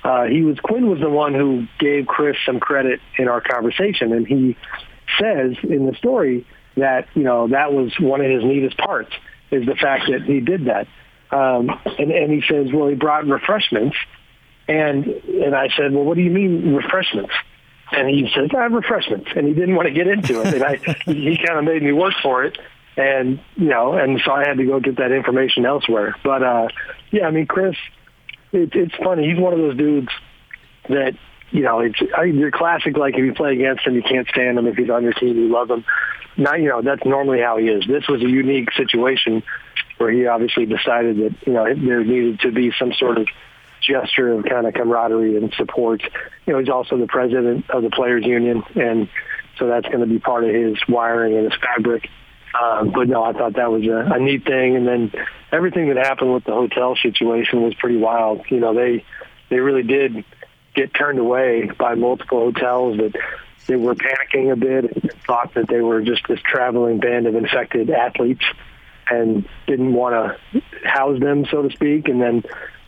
uh, 0.03 0.25
he 0.25 0.43
was 0.43 0.57
Quin 0.59 0.89
was 0.89 0.99
the 0.99 1.09
one 1.09 1.33
who 1.33 1.67
gave 1.79 2.07
Chris 2.07 2.37
some 2.45 2.59
credit 2.59 2.99
in 3.17 3.27
our 3.27 3.41
conversation, 3.41 4.13
and 4.13 4.27
he 4.27 4.57
says 5.19 5.55
in 5.63 5.85
the 5.85 5.95
story 5.97 6.45
that 6.77 7.07
you 7.13 7.23
know 7.23 7.47
that 7.49 7.73
was 7.73 7.93
one 7.99 8.21
of 8.21 8.29
his 8.29 8.43
neatest 8.43 8.77
parts 8.77 9.11
is 9.51 9.65
the 9.65 9.75
fact 9.75 10.05
that 10.09 10.23
he 10.23 10.39
did 10.39 10.65
that. 10.65 10.87
Um, 11.31 11.69
and, 11.97 12.11
and 12.11 12.31
he 12.31 12.41
says, 12.47 12.67
well, 12.73 12.87
he 12.87 12.95
brought 12.95 13.25
refreshments, 13.25 13.97
and 14.67 15.05
and 15.05 15.55
I 15.55 15.69
said, 15.75 15.91
well, 15.93 16.03
what 16.03 16.15
do 16.15 16.21
you 16.21 16.31
mean 16.31 16.75
refreshments? 16.75 17.33
And 17.91 18.09
he 18.09 18.29
says, 18.33 18.49
I 18.57 18.63
have 18.63 18.71
refreshments, 18.71 19.29
and 19.35 19.47
he 19.47 19.53
didn't 19.53 19.75
want 19.75 19.87
to 19.87 19.93
get 19.93 20.07
into 20.07 20.41
it, 20.41 20.53
and 20.55 20.63
I 20.63 20.75
he 21.05 21.37
kind 21.37 21.59
of 21.59 21.65
made 21.65 21.83
me 21.83 21.91
work 21.91 22.13
for 22.21 22.43
it, 22.43 22.57
and 22.97 23.39
you 23.55 23.69
know, 23.69 23.93
and 23.93 24.19
so 24.25 24.31
I 24.31 24.47
had 24.47 24.57
to 24.57 24.65
go 24.65 24.79
get 24.79 24.97
that 24.97 25.11
information 25.11 25.65
elsewhere. 25.65 26.15
But 26.23 26.43
uh, 26.43 26.67
yeah, 27.11 27.27
I 27.27 27.31
mean, 27.31 27.45
Chris, 27.45 27.75
it, 28.51 28.73
it's 28.73 28.95
funny. 28.95 29.29
He's 29.29 29.39
one 29.39 29.53
of 29.53 29.59
those 29.59 29.77
dudes 29.77 30.09
that 30.89 31.13
you 31.51 31.61
know 31.61 31.79
it's 31.79 31.99
you're 32.01 32.51
classic. 32.51 32.97
Like 32.97 33.13
if 33.15 33.23
you 33.23 33.33
play 33.33 33.53
against 33.53 33.85
him, 33.85 33.95
you 33.95 34.03
can't 34.03 34.27
stand 34.27 34.57
him. 34.57 34.65
If 34.65 34.77
he's 34.77 34.89
on 34.89 35.03
your 35.03 35.13
team, 35.13 35.35
you 35.37 35.51
love 35.51 35.69
him. 35.69 35.85
Now, 36.37 36.55
you 36.55 36.69
know 36.69 36.81
that's 36.81 37.05
normally 37.05 37.41
how 37.41 37.57
he 37.57 37.67
is. 37.67 37.85
This 37.87 38.07
was 38.07 38.21
a 38.21 38.29
unique 38.29 38.71
situation 38.73 39.43
where 39.97 40.11
he 40.11 40.25
obviously 40.25 40.65
decided 40.65 41.17
that 41.17 41.35
you 41.45 41.53
know 41.53 41.65
there 41.65 42.03
needed 42.03 42.39
to 42.41 42.51
be 42.51 42.71
some 42.77 42.93
sort 42.93 43.17
of 43.17 43.27
gesture 43.85 44.33
of 44.33 44.45
kind 44.45 44.67
of 44.67 44.73
camaraderie 44.73 45.37
and 45.37 45.53
support. 45.53 46.01
You 46.45 46.53
know, 46.53 46.59
he's 46.59 46.69
also 46.69 46.97
the 46.97 47.07
president 47.07 47.69
of 47.69 47.83
the 47.83 47.89
players 47.89 48.25
union, 48.25 48.63
and 48.75 49.09
so 49.57 49.67
that's 49.67 49.87
going 49.87 49.99
to 49.99 50.07
be 50.07 50.19
part 50.19 50.43
of 50.43 50.53
his 50.53 50.77
wiring 50.87 51.35
and 51.37 51.51
his 51.51 51.59
fabric. 51.61 52.09
Um, 52.59 52.91
but 52.91 53.07
no, 53.07 53.23
I 53.23 53.33
thought 53.33 53.55
that 53.55 53.71
was 53.71 53.83
a, 53.83 54.13
a 54.13 54.19
neat 54.19 54.45
thing. 54.45 54.75
And 54.75 54.87
then 54.87 55.11
everything 55.51 55.89
that 55.89 55.97
happened 55.97 56.33
with 56.33 56.45
the 56.45 56.53
hotel 56.53 56.95
situation 56.95 57.61
was 57.61 57.73
pretty 57.75 57.97
wild. 57.97 58.41
You 58.49 58.59
know, 58.59 58.73
they 58.73 59.03
they 59.49 59.59
really 59.59 59.83
did 59.83 60.23
get 60.73 60.93
turned 60.93 61.19
away 61.19 61.69
by 61.77 61.95
multiple 61.95 62.39
hotels 62.39 62.97
that 62.97 63.13
they 63.67 63.75
were 63.75 63.95
panicking 63.95 64.51
a 64.51 64.55
bit 64.55 64.85
and 64.85 65.11
thought 65.25 65.53
that 65.55 65.67
they 65.67 65.81
were 65.81 66.01
just 66.01 66.27
this 66.27 66.39
traveling 66.41 66.99
band 66.99 67.27
of 67.27 67.35
infected 67.35 67.89
athletes 67.89 68.43
and 69.09 69.47
didn't 69.67 69.93
want 69.93 70.37
to 70.53 70.61
house 70.87 71.19
them, 71.19 71.45
so 71.49 71.61
to 71.61 71.69
speak. 71.71 72.07
And 72.07 72.21
then 72.21 72.43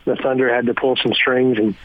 the 0.08 0.16
Thunder 0.16 0.52
had 0.52 0.66
to 0.66 0.74
pull 0.74 0.96
some 0.96 1.12
strings 1.12 1.58
and 1.58 1.76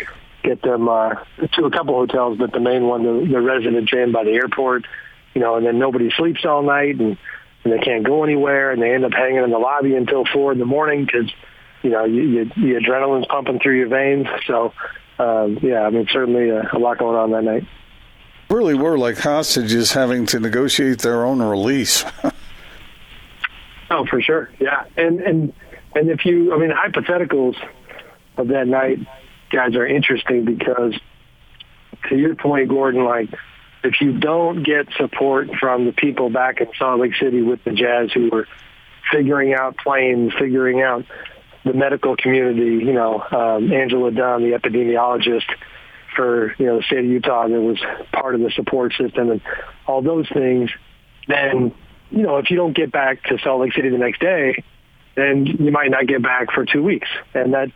get 0.43 0.61
them 0.61 0.87
uh, 0.87 1.15
to 1.55 1.65
a 1.65 1.71
couple 1.71 1.93
hotels, 1.95 2.37
but 2.37 2.51
the 2.51 2.59
main 2.59 2.85
one, 2.85 3.03
the, 3.03 3.27
the 3.31 3.41
residence 3.41 3.91
inn 3.91 4.11
by 4.11 4.23
the 4.23 4.31
airport, 4.31 4.85
you 5.33 5.41
know, 5.41 5.55
and 5.55 5.65
then 5.65 5.77
nobody 5.77 6.09
sleeps 6.15 6.45
all 6.45 6.63
night 6.63 6.99
and, 6.99 7.17
and 7.63 7.73
they 7.73 7.79
can't 7.79 8.05
go 8.05 8.23
anywhere 8.23 8.71
and 8.71 8.81
they 8.81 8.93
end 8.93 9.03
up 9.03 9.13
hanging 9.13 9.43
in 9.43 9.51
the 9.51 9.57
lobby 9.57 9.95
until 9.95 10.23
four 10.25 10.53
in 10.53 10.59
the 10.59 10.65
morning 10.65 11.05
because, 11.05 11.31
you 11.81 11.89
know, 11.89 12.05
you, 12.05 12.21
you, 12.21 12.45
the 12.45 12.79
adrenaline's 12.79 13.27
pumping 13.27 13.59
through 13.59 13.77
your 13.77 13.89
veins. 13.89 14.27
So, 14.47 14.73
um, 15.19 15.59
yeah, 15.61 15.81
I 15.81 15.89
mean, 15.89 16.07
certainly 16.11 16.49
a, 16.49 16.69
a 16.73 16.79
lot 16.79 16.97
going 16.97 17.17
on 17.17 17.31
that 17.31 17.43
night. 17.43 17.67
Really 18.49 18.73
were 18.73 18.97
like 18.97 19.17
hostages 19.17 19.91
having 19.91 20.25
to 20.27 20.39
negotiate 20.39 20.99
their 20.99 21.25
own 21.25 21.41
release. 21.41 22.05
oh, 23.89 24.05
for 24.05 24.21
sure. 24.21 24.49
Yeah. 24.59 24.85
And, 24.95 25.19
and, 25.21 25.53
and 25.95 26.09
if 26.09 26.25
you, 26.25 26.53
I 26.53 26.57
mean, 26.57 26.71
hypotheticals 26.71 27.55
of 28.37 28.47
that 28.49 28.67
night, 28.67 28.99
guys, 29.51 29.75
are 29.75 29.85
interesting 29.85 30.45
because 30.45 30.93
to 32.09 32.15
your 32.15 32.35
point, 32.35 32.69
Gordon, 32.69 33.05
like 33.05 33.29
if 33.83 33.99
you 34.01 34.17
don't 34.17 34.63
get 34.63 34.87
support 34.97 35.49
from 35.59 35.85
the 35.85 35.91
people 35.91 36.29
back 36.29 36.61
in 36.61 36.67
Salt 36.77 36.99
Lake 36.99 37.15
City 37.15 37.41
with 37.41 37.63
the 37.63 37.71
Jazz 37.71 38.11
who 38.13 38.29
were 38.29 38.47
figuring 39.11 39.53
out 39.53 39.77
planes, 39.77 40.33
figuring 40.39 40.81
out 40.81 41.05
the 41.65 41.73
medical 41.73 42.15
community, 42.15 42.83
you 42.85 42.93
know, 42.93 43.23
um, 43.31 43.71
Angela 43.71 44.11
Dunn, 44.11 44.41
the 44.41 44.57
epidemiologist 44.57 45.45
for, 46.15 46.55
you 46.57 46.65
know, 46.65 46.77
the 46.77 46.83
state 46.83 46.99
of 46.99 47.05
Utah 47.05 47.47
that 47.47 47.61
was 47.61 47.79
part 48.11 48.35
of 48.35 48.41
the 48.41 48.51
support 48.51 48.93
system 48.93 49.31
and 49.31 49.41
all 49.87 50.01
those 50.01 50.29
things, 50.29 50.69
then, 51.27 51.73
you 52.11 52.21
know, 52.23 52.37
if 52.37 52.51
you 52.51 52.57
don't 52.57 52.75
get 52.75 52.91
back 52.91 53.23
to 53.23 53.37
Salt 53.43 53.61
Lake 53.61 53.73
City 53.73 53.89
the 53.89 53.97
next 53.97 54.19
day, 54.19 54.63
then 55.15 55.45
you 55.45 55.71
might 55.71 55.91
not 55.91 56.07
get 56.07 56.21
back 56.23 56.51
for 56.51 56.65
two 56.65 56.81
weeks. 56.81 57.07
And 57.33 57.53
that 57.53 57.71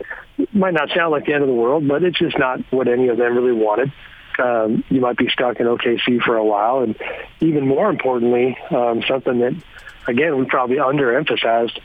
might 0.53 0.73
not 0.73 0.89
sound 0.89 1.11
like 1.11 1.25
the 1.25 1.33
end 1.33 1.43
of 1.43 1.47
the 1.47 1.53
world, 1.53 1.87
but 1.87 2.03
it's 2.03 2.17
just 2.17 2.37
not 2.37 2.59
what 2.71 2.87
any 2.87 3.07
of 3.09 3.17
them 3.17 3.35
really 3.35 3.51
wanted. 3.51 3.91
Um, 4.39 4.83
you 4.89 5.01
might 5.01 5.17
be 5.17 5.29
stuck 5.29 5.59
in 5.59 5.65
OKC 5.65 6.21
for 6.21 6.35
a 6.35 6.43
while. 6.43 6.79
And 6.79 6.95
even 7.39 7.67
more 7.67 7.89
importantly, 7.89 8.57
um, 8.71 9.03
something 9.07 9.39
that, 9.39 9.55
again, 10.07 10.37
we 10.37 10.45
probably 10.45 10.77
underemphasized 10.77 11.77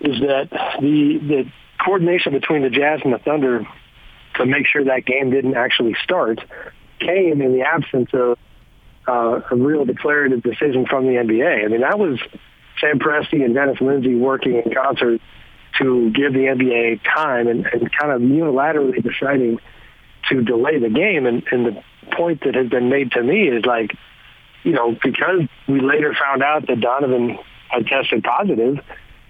is 0.00 0.20
that 0.20 0.48
the, 0.80 1.18
the 1.18 1.52
coordination 1.84 2.32
between 2.32 2.62
the 2.62 2.70
Jazz 2.70 3.00
and 3.04 3.12
the 3.12 3.18
Thunder 3.18 3.66
to 4.34 4.46
make 4.46 4.66
sure 4.66 4.84
that 4.84 5.04
game 5.04 5.30
didn't 5.30 5.56
actually 5.56 5.96
start 6.02 6.40
came 7.00 7.40
in 7.40 7.52
the 7.52 7.62
absence 7.62 8.10
of 8.12 8.38
uh, 9.08 9.40
a 9.50 9.56
real 9.56 9.84
declarative 9.84 10.42
decision 10.42 10.86
from 10.86 11.06
the 11.06 11.12
NBA. 11.12 11.64
I 11.64 11.68
mean, 11.68 11.82
that 11.82 11.98
was 11.98 12.18
Sam 12.80 12.98
Presti 12.98 13.44
and 13.44 13.54
Dennis 13.54 13.80
Lindsey 13.80 14.14
working 14.14 14.62
in 14.64 14.72
concert 14.74 15.20
to 15.78 16.10
give 16.10 16.32
the 16.32 16.46
NBA 16.46 17.02
time 17.04 17.48
and, 17.48 17.66
and 17.66 17.90
kind 17.92 18.12
of 18.12 18.22
unilaterally 18.22 19.02
deciding 19.02 19.58
to 20.28 20.42
delay 20.42 20.78
the 20.78 20.88
game. 20.88 21.26
And, 21.26 21.42
and 21.50 21.66
the 21.66 21.82
point 22.12 22.42
that 22.44 22.54
has 22.54 22.68
been 22.68 22.88
made 22.88 23.12
to 23.12 23.22
me 23.22 23.48
is 23.48 23.64
like, 23.64 23.96
you 24.62 24.72
know, 24.72 24.96
because 25.02 25.42
we 25.68 25.80
later 25.80 26.14
found 26.18 26.42
out 26.42 26.66
that 26.66 26.80
Donovan 26.80 27.38
had 27.68 27.86
tested 27.86 28.24
positive, 28.24 28.78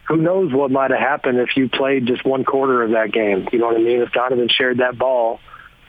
who 0.08 0.16
knows 0.16 0.52
what 0.52 0.70
might 0.70 0.90
have 0.90 1.00
happened 1.00 1.38
if 1.38 1.56
you 1.56 1.68
played 1.68 2.06
just 2.06 2.24
one 2.24 2.44
quarter 2.44 2.82
of 2.82 2.92
that 2.92 3.12
game. 3.12 3.48
You 3.52 3.58
know 3.58 3.66
what 3.66 3.76
I 3.76 3.80
mean? 3.80 4.00
If 4.00 4.12
Donovan 4.12 4.48
shared 4.48 4.78
that 4.78 4.96
ball 4.98 5.40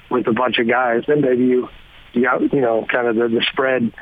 with 0.09 0.27
a 0.27 0.33
bunch 0.33 0.57
of 0.57 0.67
guys, 0.67 1.03
then 1.07 1.21
maybe 1.21 1.45
you, 1.45 1.69
you 2.13 2.23
got, 2.23 2.41
you 2.41 2.61
know, 2.61 2.85
kind 2.91 3.07
of 3.07 3.15
the, 3.15 3.27
the 3.27 3.45
spread 3.51 3.93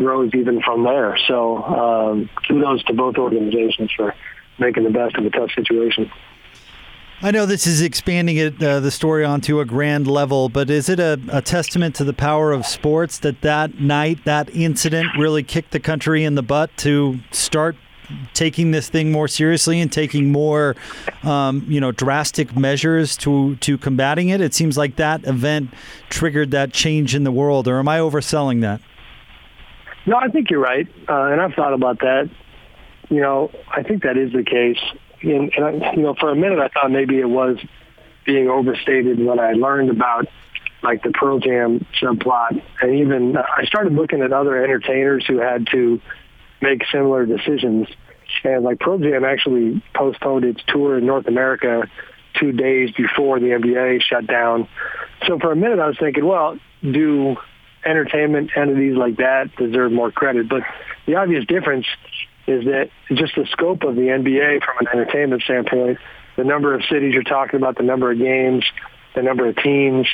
rose 0.00 0.30
even 0.34 0.60
from 0.62 0.84
there. 0.84 1.16
So 1.28 1.62
um, 1.62 2.30
kudos 2.48 2.82
to 2.84 2.94
both 2.94 3.16
organizations 3.16 3.90
for 3.96 4.14
making 4.58 4.84
the 4.84 4.90
best 4.90 5.16
of 5.16 5.24
a 5.24 5.30
tough 5.30 5.50
situation. 5.54 6.10
I 7.22 7.32
know 7.32 7.44
this 7.44 7.66
is 7.66 7.82
expanding 7.82 8.38
it 8.38 8.62
uh, 8.62 8.80
the 8.80 8.90
story 8.90 9.26
onto 9.26 9.60
a 9.60 9.66
grand 9.66 10.06
level, 10.06 10.48
but 10.48 10.70
is 10.70 10.88
it 10.88 10.98
a, 10.98 11.20
a, 11.30 11.42
testament 11.42 11.94
to 11.96 12.04
the 12.04 12.14
power 12.14 12.50
of 12.50 12.64
sports 12.64 13.18
that 13.18 13.42
that 13.42 13.78
night, 13.78 14.24
that 14.24 14.48
incident, 14.56 15.08
really 15.18 15.42
kicked 15.42 15.72
the 15.72 15.80
country 15.80 16.24
in 16.24 16.34
the 16.34 16.42
butt 16.42 16.74
to 16.78 17.20
start 17.30 17.76
taking 18.32 18.70
this 18.70 18.88
thing 18.88 19.12
more 19.12 19.28
seriously 19.28 19.82
and 19.82 19.92
taking 19.92 20.32
more, 20.32 20.76
um, 21.22 21.62
you 21.68 21.78
know, 21.78 21.92
drastic 21.92 22.56
measures 22.56 23.18
to 23.18 23.56
to 23.56 23.76
combating 23.76 24.30
it? 24.30 24.40
It 24.40 24.54
seems 24.54 24.78
like 24.78 24.96
that 24.96 25.26
event 25.26 25.74
triggered 26.08 26.52
that 26.52 26.72
change 26.72 27.14
in 27.14 27.24
the 27.24 27.32
world, 27.32 27.68
or 27.68 27.78
am 27.78 27.88
I 27.88 27.98
overselling 27.98 28.62
that? 28.62 28.80
No, 30.06 30.16
I 30.16 30.28
think 30.28 30.50
you're 30.50 30.60
right, 30.60 30.88
uh, 31.08 31.24
and 31.24 31.40
I've 31.40 31.54
thought 31.54 31.74
about 31.74 32.00
that. 32.00 32.30
You 33.08 33.20
know, 33.20 33.50
I 33.70 33.82
think 33.82 34.02
that 34.04 34.16
is 34.16 34.32
the 34.32 34.44
case. 34.44 34.78
And, 35.22 35.52
and 35.54 35.84
I, 35.84 35.92
you 35.92 36.02
know, 36.02 36.14
for 36.14 36.30
a 36.30 36.36
minute, 36.36 36.58
I 36.58 36.68
thought 36.68 36.90
maybe 36.90 37.18
it 37.18 37.28
was 37.28 37.58
being 38.24 38.48
overstated 38.48 39.18
when 39.18 39.38
I 39.38 39.52
learned 39.52 39.90
about 39.90 40.26
like 40.82 41.02
the 41.02 41.10
Pearl 41.10 41.38
Jam 41.38 41.84
subplot, 42.00 42.62
and 42.80 42.94
even 42.94 43.36
I 43.36 43.64
started 43.64 43.92
looking 43.92 44.22
at 44.22 44.32
other 44.32 44.62
entertainers 44.62 45.26
who 45.26 45.38
had 45.38 45.66
to 45.72 46.00
make 46.62 46.82
similar 46.90 47.26
decisions. 47.26 47.88
And 48.44 48.64
like 48.64 48.78
Pearl 48.80 48.98
Jam 48.98 49.24
actually 49.24 49.82
postponed 49.94 50.44
its 50.44 50.62
tour 50.68 50.96
in 50.96 51.06
North 51.06 51.26
America 51.26 51.82
two 52.38 52.52
days 52.52 52.90
before 52.92 53.40
the 53.40 53.46
NBA 53.46 54.02
shut 54.02 54.26
down. 54.26 54.68
So 55.26 55.38
for 55.38 55.52
a 55.52 55.56
minute, 55.56 55.78
I 55.80 55.86
was 55.86 55.98
thinking, 55.98 56.24
well, 56.24 56.58
do 56.82 57.36
entertainment 57.84 58.50
entities 58.56 58.96
like 58.96 59.16
that 59.16 59.54
deserve 59.56 59.92
more 59.92 60.10
credit. 60.10 60.48
But 60.48 60.62
the 61.06 61.16
obvious 61.16 61.44
difference 61.46 61.86
is 62.46 62.64
that 62.64 62.90
just 63.12 63.34
the 63.36 63.46
scope 63.50 63.82
of 63.82 63.94
the 63.94 64.02
NBA 64.02 64.62
from 64.64 64.78
an 64.80 64.88
entertainment 64.92 65.42
standpoint, 65.42 65.98
the 66.36 66.44
number 66.44 66.74
of 66.74 66.82
cities 66.84 67.14
you're 67.14 67.22
talking 67.22 67.56
about, 67.56 67.76
the 67.76 67.82
number 67.82 68.10
of 68.10 68.18
games, 68.18 68.64
the 69.14 69.22
number 69.22 69.48
of 69.48 69.56
teams, 69.56 70.06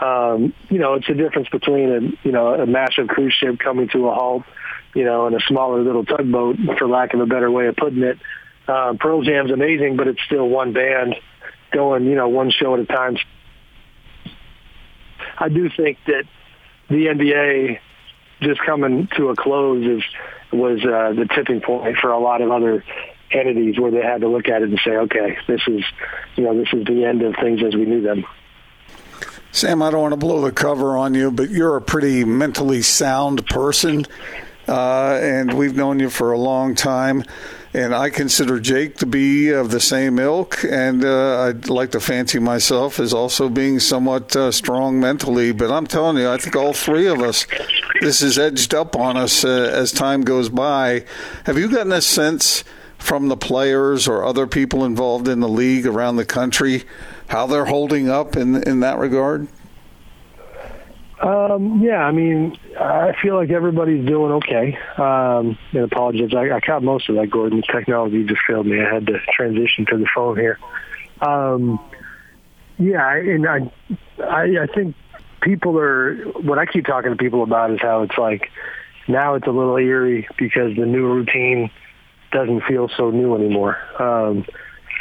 um, 0.00 0.52
you 0.68 0.78
know, 0.78 0.94
it's 0.94 1.08
a 1.08 1.14
difference 1.14 1.48
between 1.48 1.88
a, 1.90 2.26
you 2.26 2.32
know, 2.32 2.54
a 2.54 2.66
massive 2.66 3.08
cruise 3.08 3.32
ship 3.32 3.58
coming 3.58 3.88
to 3.90 4.08
a 4.08 4.14
halt, 4.14 4.42
you 4.94 5.04
know, 5.04 5.26
and 5.26 5.36
a 5.36 5.40
smaller 5.40 5.80
little 5.82 6.04
tugboat, 6.04 6.56
for 6.78 6.88
lack 6.88 7.14
of 7.14 7.20
a 7.20 7.26
better 7.26 7.50
way 7.50 7.66
of 7.66 7.76
putting 7.76 8.02
it. 8.02 8.18
Uh, 8.66 8.94
Pearl 8.98 9.22
Jam's 9.22 9.50
amazing, 9.50 9.96
but 9.96 10.08
it's 10.08 10.20
still 10.26 10.48
one 10.48 10.72
band 10.72 11.14
going, 11.72 12.04
you 12.04 12.14
know, 12.14 12.28
one 12.28 12.50
show 12.50 12.74
at 12.74 12.80
a 12.80 12.86
time. 12.86 13.16
I 15.38 15.48
do 15.48 15.70
think 15.74 15.98
that 16.06 16.24
the 16.88 17.06
NBA 17.06 17.78
just 18.42 18.60
coming 18.60 19.08
to 19.16 19.28
a 19.30 19.36
close 19.36 19.84
is 19.84 20.02
was 20.52 20.84
uh, 20.84 21.12
the 21.14 21.26
tipping 21.34 21.60
point 21.60 21.96
for 21.98 22.10
a 22.10 22.18
lot 22.18 22.42
of 22.42 22.50
other 22.50 22.84
entities 23.30 23.78
where 23.78 23.90
they 23.90 24.02
had 24.02 24.20
to 24.20 24.28
look 24.28 24.48
at 24.48 24.62
it 24.62 24.68
and 24.68 24.80
say, 24.84 24.90
okay, 24.90 25.38
this 25.46 25.60
is 25.66 25.82
you 26.36 26.44
know 26.44 26.56
this 26.56 26.68
is 26.72 26.84
the 26.84 27.04
end 27.04 27.22
of 27.22 27.34
things 27.36 27.62
as 27.62 27.74
we 27.74 27.84
knew 27.84 28.02
them. 28.02 28.24
Sam, 29.50 29.82
I 29.82 29.90
don't 29.90 30.00
want 30.00 30.12
to 30.12 30.18
blow 30.18 30.40
the 30.40 30.52
cover 30.52 30.96
on 30.96 31.14
you, 31.14 31.30
but 31.30 31.50
you're 31.50 31.76
a 31.76 31.82
pretty 31.82 32.24
mentally 32.24 32.80
sound 32.82 33.46
person, 33.46 34.06
uh, 34.66 35.18
and 35.22 35.52
we've 35.52 35.76
known 35.76 36.00
you 36.00 36.08
for 36.08 36.32
a 36.32 36.38
long 36.38 36.74
time 36.74 37.22
and 37.74 37.94
I 37.94 38.10
consider 38.10 38.60
Jake 38.60 38.98
to 38.98 39.06
be 39.06 39.48
of 39.48 39.70
the 39.70 39.80
same 39.80 40.18
ilk, 40.18 40.62
and 40.64 41.04
uh, 41.04 41.40
I'd 41.40 41.68
like 41.68 41.92
to 41.92 42.00
fancy 42.00 42.38
myself 42.38 43.00
as 43.00 43.14
also 43.14 43.48
being 43.48 43.80
somewhat 43.80 44.36
uh, 44.36 44.52
strong 44.52 45.00
mentally. 45.00 45.52
But 45.52 45.70
I'm 45.70 45.86
telling 45.86 46.18
you, 46.18 46.28
I 46.28 46.36
think 46.36 46.54
all 46.54 46.74
three 46.74 47.06
of 47.06 47.22
us, 47.22 47.46
this 48.00 48.20
is 48.20 48.38
edged 48.38 48.74
up 48.74 48.94
on 48.94 49.16
us 49.16 49.44
uh, 49.44 49.70
as 49.72 49.90
time 49.90 50.22
goes 50.22 50.50
by. 50.50 51.04
Have 51.44 51.56
you 51.56 51.70
gotten 51.70 51.92
a 51.92 52.02
sense 52.02 52.62
from 52.98 53.28
the 53.28 53.36
players 53.36 54.06
or 54.06 54.24
other 54.24 54.46
people 54.46 54.84
involved 54.84 55.26
in 55.26 55.40
the 55.40 55.48
league 55.48 55.86
around 55.86 56.16
the 56.16 56.24
country 56.24 56.84
how 57.28 57.46
they're 57.46 57.64
holding 57.64 58.08
up 58.08 58.36
in 58.36 58.62
in 58.64 58.80
that 58.80 58.98
regard? 58.98 59.48
Um, 61.22 61.80
yeah, 61.80 62.04
I 62.04 62.10
mean, 62.10 62.58
I 62.78 63.12
feel 63.22 63.36
like 63.36 63.50
everybody's 63.50 64.04
doing 64.04 64.32
okay. 64.32 64.76
Um, 64.96 65.56
and 65.72 65.84
apologize, 65.84 66.34
I, 66.34 66.50
I 66.50 66.60
caught 66.60 66.82
most 66.82 67.08
of 67.08 67.14
that, 67.14 67.30
Gordon. 67.30 67.62
Technology 67.62 68.24
just 68.24 68.40
failed 68.44 68.66
me. 68.66 68.80
I 68.80 68.92
had 68.92 69.06
to 69.06 69.20
transition 69.32 69.86
to 69.90 69.98
the 69.98 70.06
phone 70.12 70.36
here. 70.36 70.58
Um, 71.20 71.78
yeah, 72.76 73.14
and 73.14 73.46
I, 73.46 73.72
I, 74.20 74.42
I 74.62 74.66
think 74.74 74.96
people 75.40 75.78
are 75.78 76.16
what 76.40 76.58
I 76.58 76.66
keep 76.66 76.86
talking 76.86 77.12
to 77.12 77.16
people 77.16 77.44
about 77.44 77.70
is 77.70 77.80
how 77.80 78.02
it's 78.02 78.18
like 78.18 78.50
now 79.06 79.34
it's 79.34 79.46
a 79.46 79.50
little 79.50 79.76
eerie 79.76 80.26
because 80.38 80.74
the 80.76 80.86
new 80.86 81.06
routine 81.06 81.70
doesn't 82.32 82.62
feel 82.62 82.88
so 82.96 83.10
new 83.10 83.36
anymore. 83.36 83.78
Um, 84.00 84.44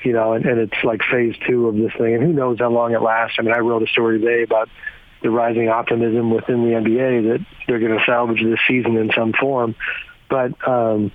you 0.04 0.14
know, 0.14 0.34
and, 0.34 0.46
and 0.46 0.60
it's 0.60 0.84
like 0.84 1.02
phase 1.10 1.36
two 1.48 1.68
of 1.68 1.76
this 1.76 1.94
thing, 1.98 2.14
and 2.14 2.24
who 2.24 2.34
knows 2.34 2.60
how 2.60 2.70
long 2.70 2.94
it 2.94 3.02
lasts. 3.02 3.38
I 3.40 3.42
mean, 3.42 3.56
I 3.56 3.60
wrote 3.60 3.82
a 3.82 3.88
story 3.88 4.20
today 4.20 4.44
about 4.44 4.70
the 5.22 5.30
rising 5.30 5.70
optimism 5.70 6.32
within 6.32 6.64
the 6.64 6.76
NBA 6.76 7.30
that 7.30 7.46
they're 7.68 7.80
going 7.80 7.98
to 7.98 8.04
salvage 8.06 8.44
this 8.44 8.60
season 8.68 8.98
in 8.98 9.12
some 9.16 9.34
form, 9.34 9.76
but 10.30 10.52
um, 10.68 11.12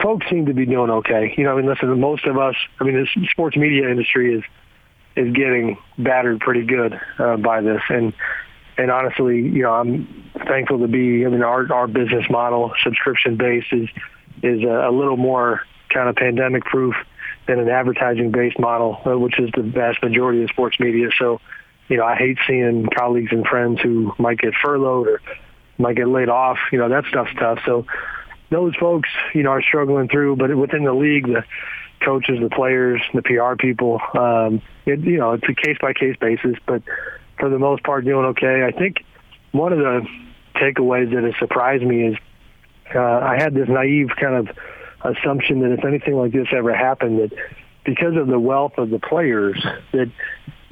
folks 0.00 0.26
seem 0.30 0.46
to 0.46 0.54
be 0.54 0.66
doing 0.66 0.90
okay. 0.90 1.34
You 1.36 1.44
know, 1.44 1.52
I 1.52 1.56
mean, 1.56 1.66
listen, 1.66 1.98
most 2.00 2.24
of 2.26 2.38
us, 2.38 2.54
I 2.80 2.84
mean, 2.84 2.94
the 2.94 3.26
sports 3.30 3.56
media 3.56 3.88
industry 3.88 4.34
is 4.34 4.44
is 5.14 5.32
getting 5.34 5.76
battered 5.98 6.40
pretty 6.40 6.64
good 6.64 6.98
uh, 7.18 7.36
by 7.36 7.60
this, 7.60 7.82
and 7.88 8.12
and 8.78 8.90
honestly, 8.90 9.36
you 9.36 9.62
know, 9.62 9.72
I'm 9.72 10.30
thankful 10.46 10.78
to 10.80 10.88
be. 10.88 11.26
I 11.26 11.28
mean, 11.28 11.42
our 11.42 11.70
our 11.72 11.86
business 11.86 12.24
model, 12.30 12.72
subscription 12.82 13.36
based, 13.36 13.72
is 13.72 13.88
is 14.42 14.62
a, 14.62 14.88
a 14.88 14.92
little 14.92 15.16
more 15.16 15.62
kind 15.90 16.08
of 16.08 16.16
pandemic 16.16 16.64
proof 16.64 16.94
than 17.46 17.58
an 17.58 17.68
advertising 17.68 18.30
based 18.30 18.58
model, 18.58 19.00
uh, 19.04 19.18
which 19.18 19.38
is 19.38 19.50
the 19.54 19.62
vast 19.62 20.02
majority 20.02 20.42
of 20.42 20.50
sports 20.50 20.78
media. 20.80 21.08
So, 21.18 21.40
you 21.88 21.96
know, 21.96 22.04
I 22.04 22.16
hate 22.16 22.38
seeing 22.46 22.88
colleagues 22.96 23.32
and 23.32 23.46
friends 23.46 23.80
who 23.80 24.12
might 24.18 24.38
get 24.38 24.54
furloughed 24.62 25.08
or 25.08 25.20
might 25.78 25.96
get 25.96 26.08
laid 26.08 26.28
off. 26.28 26.58
You 26.70 26.78
know, 26.78 26.88
that 26.88 27.04
stuff's 27.08 27.32
tough. 27.38 27.58
So 27.66 27.86
those 28.50 28.74
folks, 28.76 29.08
you 29.34 29.42
know, 29.42 29.50
are 29.50 29.62
struggling 29.62 30.08
through. 30.08 30.36
But 30.36 30.54
within 30.56 30.84
the 30.84 30.94
league, 30.94 31.26
the 31.26 31.44
coaches, 32.04 32.38
the 32.40 32.50
players, 32.50 33.00
the 33.14 33.22
PR 33.22 33.54
people, 33.56 34.00
um, 34.14 34.62
it, 34.86 35.00
you 35.00 35.18
know, 35.18 35.32
it's 35.32 35.44
a 35.48 35.54
case 35.54 35.76
by 35.80 35.92
case 35.92 36.16
basis. 36.20 36.56
But 36.66 36.82
for 37.38 37.48
the 37.48 37.58
most 37.58 37.82
part, 37.82 38.04
doing 38.04 38.26
okay. 38.26 38.64
I 38.64 38.76
think 38.76 39.04
one 39.52 39.72
of 39.72 39.78
the 39.78 40.06
takeaways 40.54 41.12
that 41.14 41.24
has 41.24 41.34
surprised 41.38 41.82
me 41.82 42.08
is 42.08 42.16
uh, 42.94 43.00
I 43.00 43.36
had 43.38 43.54
this 43.54 43.68
naive 43.68 44.10
kind 44.20 44.48
of 44.48 44.56
assumption 45.02 45.60
that 45.60 45.72
if 45.72 45.84
anything 45.84 46.14
like 46.14 46.32
this 46.32 46.48
ever 46.52 46.74
happened, 46.74 47.20
that 47.20 47.32
because 47.84 48.16
of 48.16 48.28
the 48.28 48.38
wealth 48.38 48.74
of 48.78 48.90
the 48.90 48.98
players, 48.98 49.60
that 49.92 50.10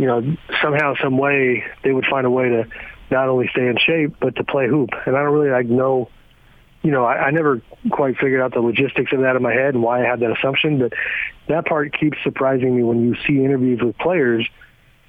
you 0.00 0.06
know 0.06 0.18
somehow, 0.62 0.94
some 1.02 1.18
way, 1.18 1.62
they 1.84 1.92
would 1.92 2.06
find 2.10 2.24
a 2.26 2.30
way 2.30 2.48
to 2.48 2.64
not 3.10 3.28
only 3.28 3.48
stay 3.52 3.66
in 3.66 3.76
shape 3.76 4.16
but 4.18 4.36
to 4.36 4.44
play 4.44 4.66
hoop. 4.66 4.90
And 5.04 5.14
I 5.16 5.22
don't 5.22 5.32
really 5.32 5.50
like 5.50 5.66
know. 5.66 6.08
You 6.82 6.90
know, 6.90 7.04
I, 7.04 7.26
I 7.26 7.30
never 7.30 7.60
quite 7.90 8.16
figured 8.16 8.40
out 8.40 8.54
the 8.54 8.60
logistics 8.60 9.12
of 9.12 9.20
that 9.20 9.36
in 9.36 9.42
my 9.42 9.52
head 9.52 9.74
and 9.74 9.82
why 9.82 10.02
I 10.02 10.08
had 10.08 10.20
that 10.20 10.32
assumption, 10.38 10.78
but 10.78 10.94
that 11.48 11.66
part 11.66 11.92
keeps 11.92 12.16
surprising 12.24 12.74
me 12.74 12.82
when 12.82 13.04
you 13.06 13.16
see 13.26 13.44
interviews 13.44 13.80
with 13.82 13.98
players 13.98 14.48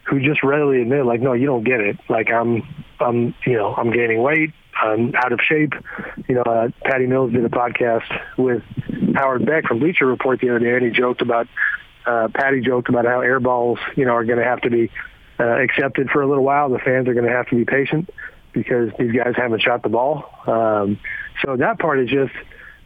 who 0.04 0.20
just 0.20 0.44
readily 0.44 0.82
admit, 0.82 1.06
like, 1.06 1.22
no, 1.22 1.32
you 1.32 1.46
don't 1.46 1.64
get 1.64 1.80
it. 1.80 1.98
Like, 2.10 2.30
I'm, 2.30 2.64
I'm, 3.00 3.34
you 3.46 3.54
know, 3.54 3.74
I'm 3.74 3.92
gaining 3.92 4.22
weight. 4.22 4.52
I'm 4.76 5.16
out 5.16 5.32
of 5.32 5.40
shape. 5.42 5.74
You 6.28 6.36
know, 6.36 6.42
uh, 6.42 6.70
Patty 6.84 7.06
Mills 7.06 7.32
did 7.32 7.46
a 7.46 7.50
podcast 7.50 8.10
with 8.38 8.64
Howard 9.16 9.46
Beck 9.46 9.66
from 9.66 9.80
Bleacher 9.80 10.08
Report 10.08 10.42
the 10.42 10.50
other 10.50 10.60
day, 10.60 10.74
and 10.76 10.84
he 10.84 10.92
joked 10.92 11.22
about, 11.22 11.48
uh, 12.06 12.28
Patty 12.34 12.62
joked 12.62 12.90
about 12.90 13.06
how 13.06 13.22
air 13.22 13.40
balls, 13.40 13.80
you 13.96 14.06
know, 14.06 14.12
are 14.12 14.26
going 14.26 14.40
to 14.40 14.46
have 14.46 14.62
to 14.62 14.70
be 14.70 14.90
uh, 15.40 15.44
accepted 15.44 16.10
for 16.10 16.22
a 16.22 16.28
little 16.28 16.44
while. 16.44 16.70
The 16.70 16.80
fans 16.80 17.08
are 17.08 17.14
going 17.14 17.26
to 17.26 17.32
have 17.32 17.48
to 17.50 17.56
be 17.56 17.66
patient 17.66 18.10
because 18.54 18.92
these 19.00 19.12
guys 19.12 19.34
haven't 19.36 19.62
shot 19.62 19.84
the 19.84 19.90
ball. 19.90 20.30
Um, 20.46 21.00
so 21.44 21.56
that 21.58 21.80
part 21.80 22.00
is 22.00 22.10
just, 22.10 22.34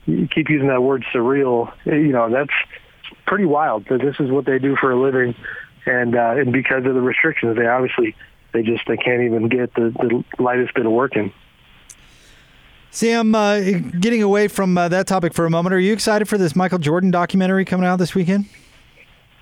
you 0.05 0.27
keep 0.27 0.49
using 0.49 0.67
that 0.67 0.81
word 0.81 1.03
surreal. 1.13 1.73
You 1.85 2.11
know, 2.11 2.29
that's 2.29 2.53
pretty 3.25 3.45
wild 3.45 3.85
that 3.89 3.99
this 4.01 4.15
is 4.19 4.31
what 4.31 4.45
they 4.45 4.59
do 4.59 4.75
for 4.75 4.91
a 4.91 4.99
living. 4.99 5.35
And, 5.85 6.15
uh, 6.15 6.35
and 6.37 6.51
because 6.51 6.85
of 6.85 6.93
the 6.93 7.01
restrictions, 7.01 7.57
they 7.57 7.67
obviously, 7.67 8.15
they 8.53 8.61
just, 8.61 8.83
they 8.87 8.97
can't 8.97 9.23
even 9.23 9.49
get 9.49 9.73
the, 9.73 9.91
the 10.37 10.43
lightest 10.43 10.73
bit 10.75 10.85
of 10.85 10.91
work 10.91 11.15
in. 11.15 11.33
Sam, 12.91 13.35
uh, 13.35 13.59
getting 13.99 14.23
away 14.23 14.47
from 14.47 14.77
uh, 14.77 14.87
that 14.87 15.05
topic 15.05 15.33
for 15.33 15.45
a 15.45 15.49
moment, 15.49 15.75
are 15.75 15.79
you 15.79 15.91
excited 15.91 16.29
for 16.29 16.37
this 16.37 16.55
Michael 16.55 16.79
Jordan 16.79 17.11
documentary 17.11 17.65
coming 17.65 17.85
out 17.85 17.97
this 17.97 18.15
weekend? 18.15 18.45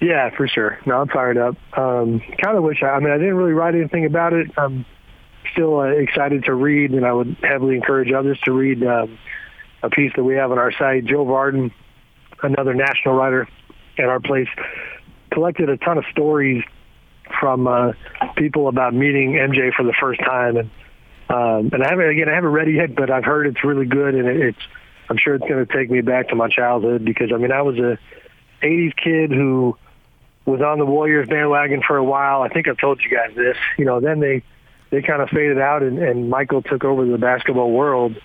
Yeah, 0.02 0.30
for 0.36 0.48
sure. 0.48 0.80
No, 0.86 1.02
I'm 1.02 1.08
fired 1.08 1.38
up. 1.38 1.56
Um, 1.78 2.22
kind 2.42 2.58
of 2.58 2.64
wish 2.64 2.84
I, 2.84 2.88
I 2.88 3.00
mean, 3.00 3.12
I 3.12 3.18
didn't 3.18 3.36
really 3.36 3.54
write 3.54 3.76
anything 3.76 4.06
about 4.06 4.34
it. 4.34 4.52
I'm 4.58 4.86
still 5.52 5.80
uh, 5.80 5.86
excited 5.86 6.46
to 6.46 6.54
read, 6.54 6.92
and 6.92 7.06
I 7.06 7.14
would 7.14 7.38
heavily 7.42 7.76
encourage 7.76 8.12
others 8.12 8.40
to 8.46 8.52
read 8.52 8.84
um, 8.84 9.18
a 9.82 9.90
piece 9.90 10.12
that 10.16 10.24
we 10.24 10.36
have 10.36 10.52
on 10.52 10.60
our 10.60 10.72
site. 10.72 11.06
Joe 11.06 11.26
Vardon, 11.26 11.72
another 12.42 12.74
national 12.74 13.16
writer 13.16 13.48
at 13.98 14.06
our 14.06 14.20
place, 14.20 14.48
collected 15.32 15.70
a 15.70 15.78
ton 15.78 15.98
of 15.98 16.06
stories 16.12 16.64
from 17.40 17.68
uh, 17.68 17.94
people 18.36 18.68
about 18.68 18.94
meeting 18.94 19.34
MJ 19.34 19.74
for 19.74 19.84
the 19.84 19.94
first 20.00 20.20
time, 20.20 20.58
and 20.58 20.70
um, 21.30 21.70
and 21.74 21.84
I 21.84 21.90
haven't 21.90 22.10
again 22.10 22.30
I 22.30 22.36
haven't 22.36 22.52
read 22.52 22.68
it 22.68 22.76
yet, 22.76 22.96
but 22.96 23.10
I've 23.10 23.24
heard 23.24 23.48
it's 23.48 23.64
really 23.64 23.86
good, 23.86 24.16
and 24.16 24.28
it, 24.28 24.38
it's 24.38 24.60
I'm 25.10 25.18
sure 25.18 25.36
it's 25.36 25.48
going 25.48 25.66
to 25.66 25.74
take 25.74 25.90
me 25.90 26.02
back 26.02 26.30
to 26.30 26.36
my 26.36 26.50
childhood 26.50 27.06
because 27.06 27.32
I 27.34 27.38
mean 27.38 27.52
I 27.52 27.62
was 27.62 27.78
a 27.78 27.98
'80s 28.64 28.96
kid 28.96 29.32
who 29.32 29.78
was 30.46 30.62
on 30.62 30.80
the 30.80 30.86
Warriors 30.86 31.28
bandwagon 31.28 31.82
for 31.86 31.98
a 31.98 32.04
while. 32.04 32.42
I 32.42 32.50
think 32.50 32.68
I've 32.68 32.78
told 32.78 33.02
you 33.02 33.10
guys 33.10 33.36
this. 33.36 33.58
You 33.78 33.86
know, 33.86 34.00
then 34.00 34.20
they 34.20 34.44
they 34.90 35.02
kind 35.02 35.22
of 35.22 35.30
faded 35.30 35.60
out, 35.60 35.82
and, 35.82 35.98
and 36.00 36.30
Michael 36.30 36.62
took 36.62 36.84
over 36.84 37.06
the 37.06 37.18
basketball 37.18 37.72
world, 37.72 38.16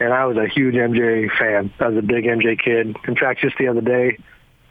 and 0.00 0.12
I 0.12 0.24
was 0.24 0.36
a 0.36 0.48
huge 0.48 0.74
MJ 0.74 1.30
fan. 1.38 1.72
I 1.78 1.88
was 1.88 1.98
a 1.98 2.02
big 2.02 2.24
MJ 2.24 2.58
kid. 2.58 2.96
In 3.06 3.16
fact, 3.16 3.40
just 3.40 3.56
the 3.58 3.68
other 3.68 3.80
day, 3.80 4.18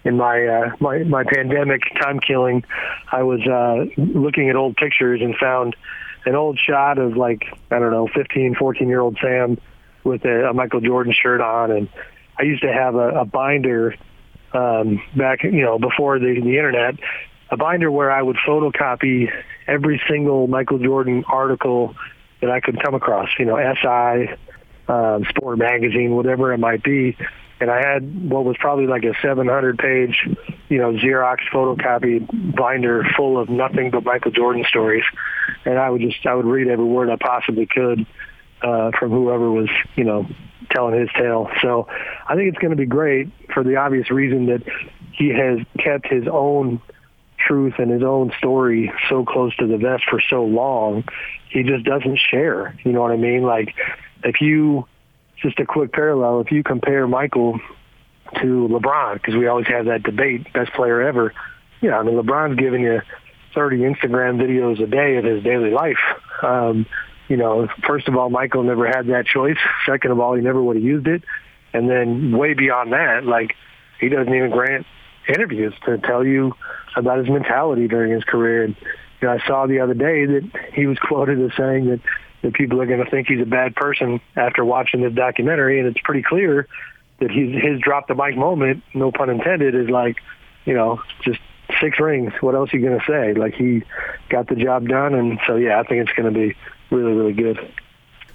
in 0.04 0.18
my 0.18 0.46
uh, 0.46 0.76
my 0.80 1.00
my 1.04 1.24
pandemic 1.24 1.82
time 2.02 2.20
killing, 2.20 2.64
I 3.12 3.24
was 3.24 3.42
uh, 3.48 3.86
looking 3.98 4.50
at 4.50 4.56
old 4.56 4.76
pictures 4.76 5.22
and 5.22 5.36
found 5.38 5.76
an 6.26 6.36
old 6.36 6.60
shot 6.60 6.98
of 6.98 7.16
like 7.16 7.44
I 7.72 7.80
don't 7.80 7.92
know, 7.92 8.08
15, 8.14 8.56
14 8.56 8.90
year 8.90 9.00
old 9.00 9.18
Sam 9.22 9.58
with 10.04 10.26
a, 10.26 10.50
a 10.50 10.54
Michael 10.54 10.82
Jordan 10.82 11.14
shirt 11.14 11.42
on, 11.42 11.72
and 11.72 11.90
I 12.38 12.44
used 12.44 12.64
to 12.64 12.74
have 12.74 12.96
a, 12.96 13.22
a 13.22 13.26
binder 13.26 13.96
um, 14.56 15.02
back, 15.16 15.44
you 15.44 15.62
know, 15.62 15.78
before 15.78 16.18
the, 16.20 16.40
the 16.42 16.58
internet, 16.58 16.96
a 17.50 17.58
binder 17.58 17.92
where 17.92 18.12
I 18.12 18.22
would 18.22 18.38
photocopy 18.38 19.32
every 19.68 20.02
single 20.10 20.48
Michael 20.48 20.80
Jordan 20.80 21.24
article 21.28 21.96
that 22.42 22.50
I 22.50 22.60
could 22.60 22.82
come 22.82 22.96
across, 22.96 23.30
you 23.38 23.46
know, 23.46 23.58
SI, 23.58 24.34
um, 24.88 25.26
Sport 25.30 25.58
Magazine, 25.58 26.16
whatever 26.16 26.54
it 26.54 26.58
might 26.58 26.84
be. 26.84 27.18
And 27.60 27.72
I 27.72 27.80
had 27.80 28.30
what 28.30 28.44
was 28.44 28.58
probably 28.60 28.88
like 28.88 29.04
a 29.04 29.14
700 29.22 29.78
page, 29.78 30.28
you 30.68 30.78
know, 30.78 30.94
Xerox 30.94 31.38
photocopied 31.54 32.56
binder 32.56 33.06
full 33.16 33.38
of 33.38 33.50
nothing 33.50 33.92
but 33.92 34.04
Michael 34.04 34.32
Jordan 34.32 34.66
stories. 34.68 35.06
And 35.64 35.80
I 35.80 35.90
would 35.90 36.02
just, 36.02 36.26
I 36.26 36.36
would 36.36 36.46
read 36.46 36.68
every 36.68 36.86
word 36.86 37.10
I 37.10 37.16
possibly 37.16 37.66
could 37.66 38.06
uh, 38.66 38.92
from 38.98 39.12
whoever 39.12 39.52
was, 39.52 39.70
you 39.96 40.04
know, 40.04 40.26
telling 40.72 41.00
his 41.00 41.10
tale. 41.18 41.50
So 41.62 41.88
I 42.28 42.36
think 42.36 42.50
it's 42.50 42.58
going 42.58 42.72
to 42.72 42.78
be 42.78 42.88
great 42.88 43.30
for 43.54 43.64
the 43.64 43.76
obvious 43.76 44.10
reason 44.10 44.48
that 44.48 44.64
he 45.12 45.30
has 45.30 45.60
kept 45.78 46.08
his 46.08 46.28
own 46.28 46.82
truth 47.38 47.76
and 47.78 47.92
his 47.92 48.02
own 48.02 48.32
story 48.38 48.92
so 49.08 49.24
close 49.24 49.56
to 49.58 49.68
the 49.68 49.78
vest 49.78 50.04
for 50.10 50.20
so 50.20 50.44
long. 50.44 51.04
He 51.50 51.62
just 51.62 51.86
doesn't 51.86 52.18
share. 52.18 52.76
You 52.84 52.92
know 52.92 53.02
what 53.02 53.12
I 53.12 53.18
mean? 53.18 53.44
Like 53.44 53.76
if 54.24 54.42
you 54.42 54.88
just 55.42 55.60
a 55.60 55.66
quick 55.66 55.94
parallel, 55.94 56.42
if 56.42 56.52
you 56.52 56.64
compare 56.64 57.08
Michael 57.08 57.60
to 58.42 58.68
LeBron, 58.72 59.16
because 59.16 59.36
we 59.36 59.48
always 59.48 59.68
have 59.68 59.86
that 59.86 60.02
debate, 60.02 60.52
best 60.54 60.74
player 60.74 61.02
ever. 61.02 61.34
Yeah, 61.82 62.00
I 62.00 62.04
mean 62.04 62.16
LeBron's 62.16 62.60
giving 62.60 62.82
you 62.82 63.02
30 63.54 63.80
Instagram 63.80 64.42
videos 64.42 64.82
a 64.82 64.88
day 64.88 65.18
of 65.18 65.24
his 65.24 65.44
daily 65.44 65.70
life. 65.70 66.00
Um, 66.42 66.88
you 67.28 67.38
know, 67.38 67.68
first 67.88 68.08
of 68.08 68.16
all, 68.16 68.30
Michael 68.30 68.64
never 68.64 68.88
had 68.88 69.08
that 69.08 69.26
choice. 69.26 69.58
Second 69.86 70.12
of 70.12 70.20
all, 70.20 70.36
he 70.36 70.42
never 70.42 70.62
would 70.62 70.76
have 70.76 70.86
used 70.86 71.08
it. 71.08 71.24
And 71.74 71.90
then 71.90 72.38
way 72.38 72.54
beyond 72.54 72.94
that, 72.94 73.26
like 73.26 73.56
he 74.00 74.10
doesn't 74.10 74.34
even 74.34 74.52
grant 74.52 74.86
interviews 75.28 75.74
to 75.86 75.98
tell 75.98 76.26
you 76.26 76.54
about 76.96 77.20
his 77.20 77.28
mentality 77.28 77.88
during 77.88 78.12
his 78.12 78.24
career. 78.24 78.64
And 78.64 78.76
you 79.22 79.28
know, 79.28 79.34
I 79.34 79.48
saw 79.48 79.66
the 79.66 79.80
other 79.80 79.94
day 79.94 80.26
that 80.26 80.52
he 80.74 80.86
was 80.86 80.98
quoted 81.02 81.42
as 81.42 81.52
saying 81.58 81.88
that 81.88 82.00
that 82.42 82.54
people 82.54 82.80
are 82.80 82.86
going 82.86 83.04
to 83.04 83.10
think 83.10 83.28
he's 83.28 83.42
a 83.42 83.46
bad 83.46 83.76
person 83.76 84.22
after 84.36 84.64
watching 84.64 85.02
this 85.02 85.14
documentary, 85.14 85.80
and 85.80 85.88
it's 85.88 86.00
pretty 86.04 86.22
clear 86.22 86.68
that 87.20 87.32
he's 87.32 87.56
his 87.62 87.80
drop 87.80 88.08
the 88.08 88.14
mic 88.14 88.38
moment, 88.38 88.84
no 88.94 89.12
pun 89.12 89.30
intended, 89.30 89.74
is 89.74 89.90
like, 89.90 90.18
you 90.66 90.74
know, 90.74 91.02
just 91.24 91.40
six 91.82 92.00
rings. 92.00 92.34
What 92.42 92.54
else 92.54 92.72
are 92.72 92.78
you 92.78 92.88
going 92.88 93.00
to 93.00 93.06
say? 93.06 93.34
Like 93.34 93.56
he 93.56 93.84
got 94.30 94.48
the 94.48 94.56
job 94.56 94.88
done, 94.88 95.16
and 95.16 95.40
so 95.48 95.56
yeah, 95.56 95.80
I 95.80 95.84
think 95.84 96.08
it's 96.08 96.16
going 96.16 96.32
to 96.32 96.40
be 96.40 96.56
really, 96.90 97.14
really 97.14 97.34
good. 97.34 97.74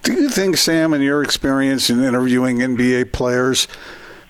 Do 0.02 0.14
you 0.14 0.28
think, 0.28 0.56
Sam, 0.56 0.94
in 0.94 1.02
your 1.02 1.22
experience 1.22 1.90
in 1.90 2.02
interviewing 2.02 2.58
NBA 2.58 3.12
players, 3.12 3.68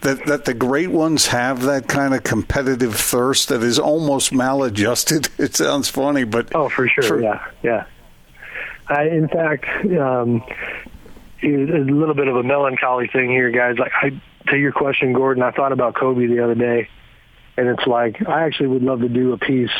that, 0.00 0.26
that 0.26 0.44
the 0.44 0.54
great 0.54 0.90
ones 0.90 1.28
have 1.28 1.62
that 1.62 1.86
kind 1.86 2.14
of 2.14 2.24
competitive 2.24 2.96
thirst 2.96 3.48
that 3.50 3.62
is 3.62 3.78
almost 3.78 4.32
maladjusted? 4.32 5.28
It 5.38 5.56
sounds 5.56 5.88
funny, 5.88 6.24
but 6.24 6.54
oh, 6.54 6.68
for 6.68 6.88
sure, 6.88 7.02
for, 7.02 7.22
yeah, 7.22 7.46
yeah. 7.62 7.86
I, 8.88 9.04
in 9.04 9.28
fact, 9.28 9.66
um, 9.84 10.42
a 11.42 11.46
little 11.46 12.14
bit 12.14 12.28
of 12.28 12.36
a 12.36 12.42
melancholy 12.42 13.08
thing 13.08 13.30
here, 13.30 13.50
guys. 13.50 13.78
Like, 13.78 13.92
I, 14.02 14.20
to 14.48 14.58
your 14.58 14.72
question, 14.72 15.12
Gordon, 15.12 15.42
I 15.42 15.52
thought 15.52 15.72
about 15.72 15.94
Kobe 15.94 16.26
the 16.26 16.42
other 16.42 16.54
day, 16.54 16.88
and 17.56 17.68
it's 17.68 17.86
like 17.86 18.26
I 18.28 18.44
actually 18.44 18.68
would 18.68 18.82
love 18.82 19.00
to 19.00 19.08
do 19.08 19.32
a 19.32 19.38
piece 19.38 19.70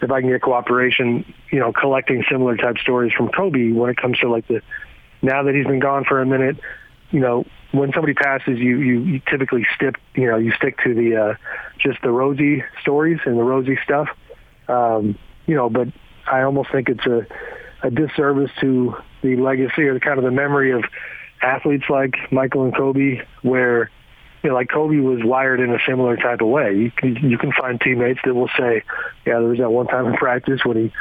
if 0.00 0.10
I 0.10 0.20
can 0.20 0.30
get 0.30 0.42
cooperation, 0.42 1.24
you 1.50 1.58
know, 1.58 1.72
collecting 1.72 2.24
similar 2.30 2.56
type 2.56 2.78
stories 2.78 3.12
from 3.12 3.28
Kobe 3.28 3.72
when 3.72 3.90
it 3.90 3.96
comes 3.96 4.18
to 4.18 4.28
like 4.28 4.46
the 4.48 4.62
now 5.22 5.42
that 5.42 5.54
he's 5.54 5.66
been 5.66 5.80
gone 5.80 6.04
for 6.04 6.20
a 6.20 6.26
minute, 6.26 6.58
you 7.10 7.20
know, 7.20 7.44
when 7.72 7.92
somebody 7.92 8.14
passes, 8.14 8.58
you 8.58 8.78
you, 8.78 9.00
you 9.00 9.20
typically 9.28 9.66
stick 9.74 9.96
you 10.14 10.26
know 10.26 10.36
you 10.36 10.52
stick 10.52 10.78
to 10.84 10.94
the 10.94 11.16
uh, 11.16 11.34
just 11.78 12.00
the 12.02 12.10
rosy 12.10 12.62
stories 12.80 13.18
and 13.24 13.38
the 13.38 13.42
rosy 13.42 13.78
stuff, 13.84 14.08
um, 14.68 15.18
you 15.46 15.54
know. 15.54 15.68
But 15.68 15.88
I 16.26 16.42
almost 16.42 16.70
think 16.70 16.88
it's 16.88 17.06
a 17.06 17.26
a 17.82 17.90
disservice 17.90 18.50
to 18.60 18.96
the 19.22 19.36
legacy 19.36 19.82
or 19.82 19.94
the 19.94 20.00
kind 20.00 20.18
of 20.18 20.24
the 20.24 20.30
memory 20.30 20.72
of 20.72 20.84
athletes 21.42 21.84
like 21.88 22.14
Michael 22.32 22.64
and 22.64 22.74
Kobe, 22.74 23.22
where 23.42 23.90
you 24.42 24.50
know, 24.50 24.54
like 24.54 24.68
Kobe 24.68 24.98
was 24.98 25.20
wired 25.24 25.60
in 25.60 25.70
a 25.70 25.78
similar 25.86 26.16
type 26.16 26.40
of 26.40 26.48
way. 26.48 26.74
You 26.74 26.90
can 26.90 27.16
you 27.16 27.38
can 27.38 27.52
find 27.52 27.80
teammates 27.80 28.20
that 28.24 28.34
will 28.34 28.50
say, 28.58 28.82
"Yeah, 29.26 29.40
there 29.40 29.48
was 29.48 29.58
that 29.58 29.70
one 29.70 29.86
time 29.86 30.06
in 30.06 30.14
practice 30.14 30.64
when 30.64 30.76
he 30.76 30.92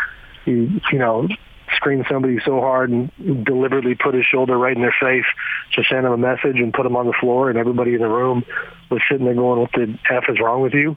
he 0.45 0.81
you 0.91 0.99
know 0.99 1.27
screened 1.75 2.05
somebody 2.09 2.39
so 2.45 2.61
hard 2.61 2.89
and 2.89 3.11
deliberately 3.45 3.93
put 3.93 4.15
his 4.15 4.25
shoulder 4.25 4.57
right 4.57 4.75
in 4.75 4.81
their 4.81 4.95
face 4.99 5.25
to 5.73 5.83
send 5.83 6.05
them 6.05 6.13
a 6.13 6.17
message 6.17 6.55
and 6.55 6.73
put 6.73 6.83
them 6.83 6.95
on 6.95 7.05
the 7.05 7.13
floor, 7.19 7.49
and 7.49 7.59
everybody 7.59 7.93
in 7.93 8.01
the 8.01 8.07
room 8.07 8.43
was 8.89 9.01
sitting 9.09 9.25
there 9.25 9.35
going, 9.35 9.59
"What 9.59 9.71
the 9.73 9.97
f 10.09 10.23
is 10.29 10.39
wrong 10.39 10.61
with 10.61 10.73
you?" 10.73 10.95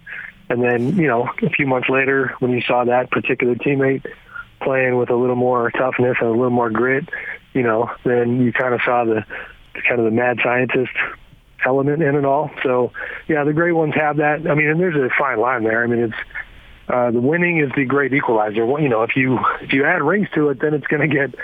And 0.49 0.63
then 0.63 0.97
you 0.97 1.09
know, 1.09 1.29
a 1.43 1.51
few 1.51 1.67
months 1.67 1.89
later, 1.89 2.35
when 2.39 2.53
you 2.53 2.63
saw 2.63 2.85
that 2.85 3.11
particular 3.11 3.55
teammate 3.55 4.07
playing 4.61 4.97
with 4.97 5.11
a 5.11 5.17
little 5.17 5.37
more 5.37 5.71
toughness 5.71 6.17
and 6.21 6.29
a 6.29 6.33
little 6.33 6.51
more 6.51 6.71
grit, 6.71 7.09
you 7.53 7.63
know, 7.63 7.91
then 8.05 8.41
you 8.41 8.53
kind 8.53 8.75
of 8.75 8.81
saw 8.83 9.05
the 9.05 9.25
kind 9.89 10.01
of 10.01 10.05
the 10.05 10.11
mad 10.11 10.39
scientist 10.43 10.93
element 11.65 12.03
in 12.03 12.15
it 12.15 12.25
all. 12.25 12.51
So 12.63 12.93
yeah, 13.29 13.45
the 13.45 13.53
great 13.53 13.73
ones 13.73 13.95
have 13.95 14.17
that. 14.19 14.47
I 14.49 14.55
mean, 14.55 14.69
and 14.69 14.81
there's 14.81 14.97
a 14.97 15.09
fine 15.19 15.41
line 15.41 15.65
there. 15.65 15.83
I 15.83 15.87
mean, 15.87 16.01
it's 16.01 16.15
uh, 16.89 17.11
the 17.11 17.21
winning 17.21 17.59
is 17.59 17.71
the 17.77 17.85
great 17.85 18.13
equalizer. 18.13 18.67
Well, 18.67 18.83
you 18.83 18.89
know, 18.89 19.03
if 19.03 19.17
you 19.17 19.39
if 19.61 19.73
you 19.73 19.85
add 19.85 20.03
rings 20.03 20.29
to 20.35 20.49
it, 20.49 20.61
then 20.61 20.75
it's 20.75 20.87
going 20.87 21.09
to 21.09 21.15
get 21.15 21.35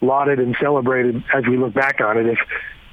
lauded 0.00 0.38
and 0.38 0.56
celebrated 0.60 1.22
as 1.34 1.44
we 1.46 1.56
look 1.56 1.74
back 1.74 2.00
on 2.00 2.18
it. 2.18 2.26
If 2.26 2.38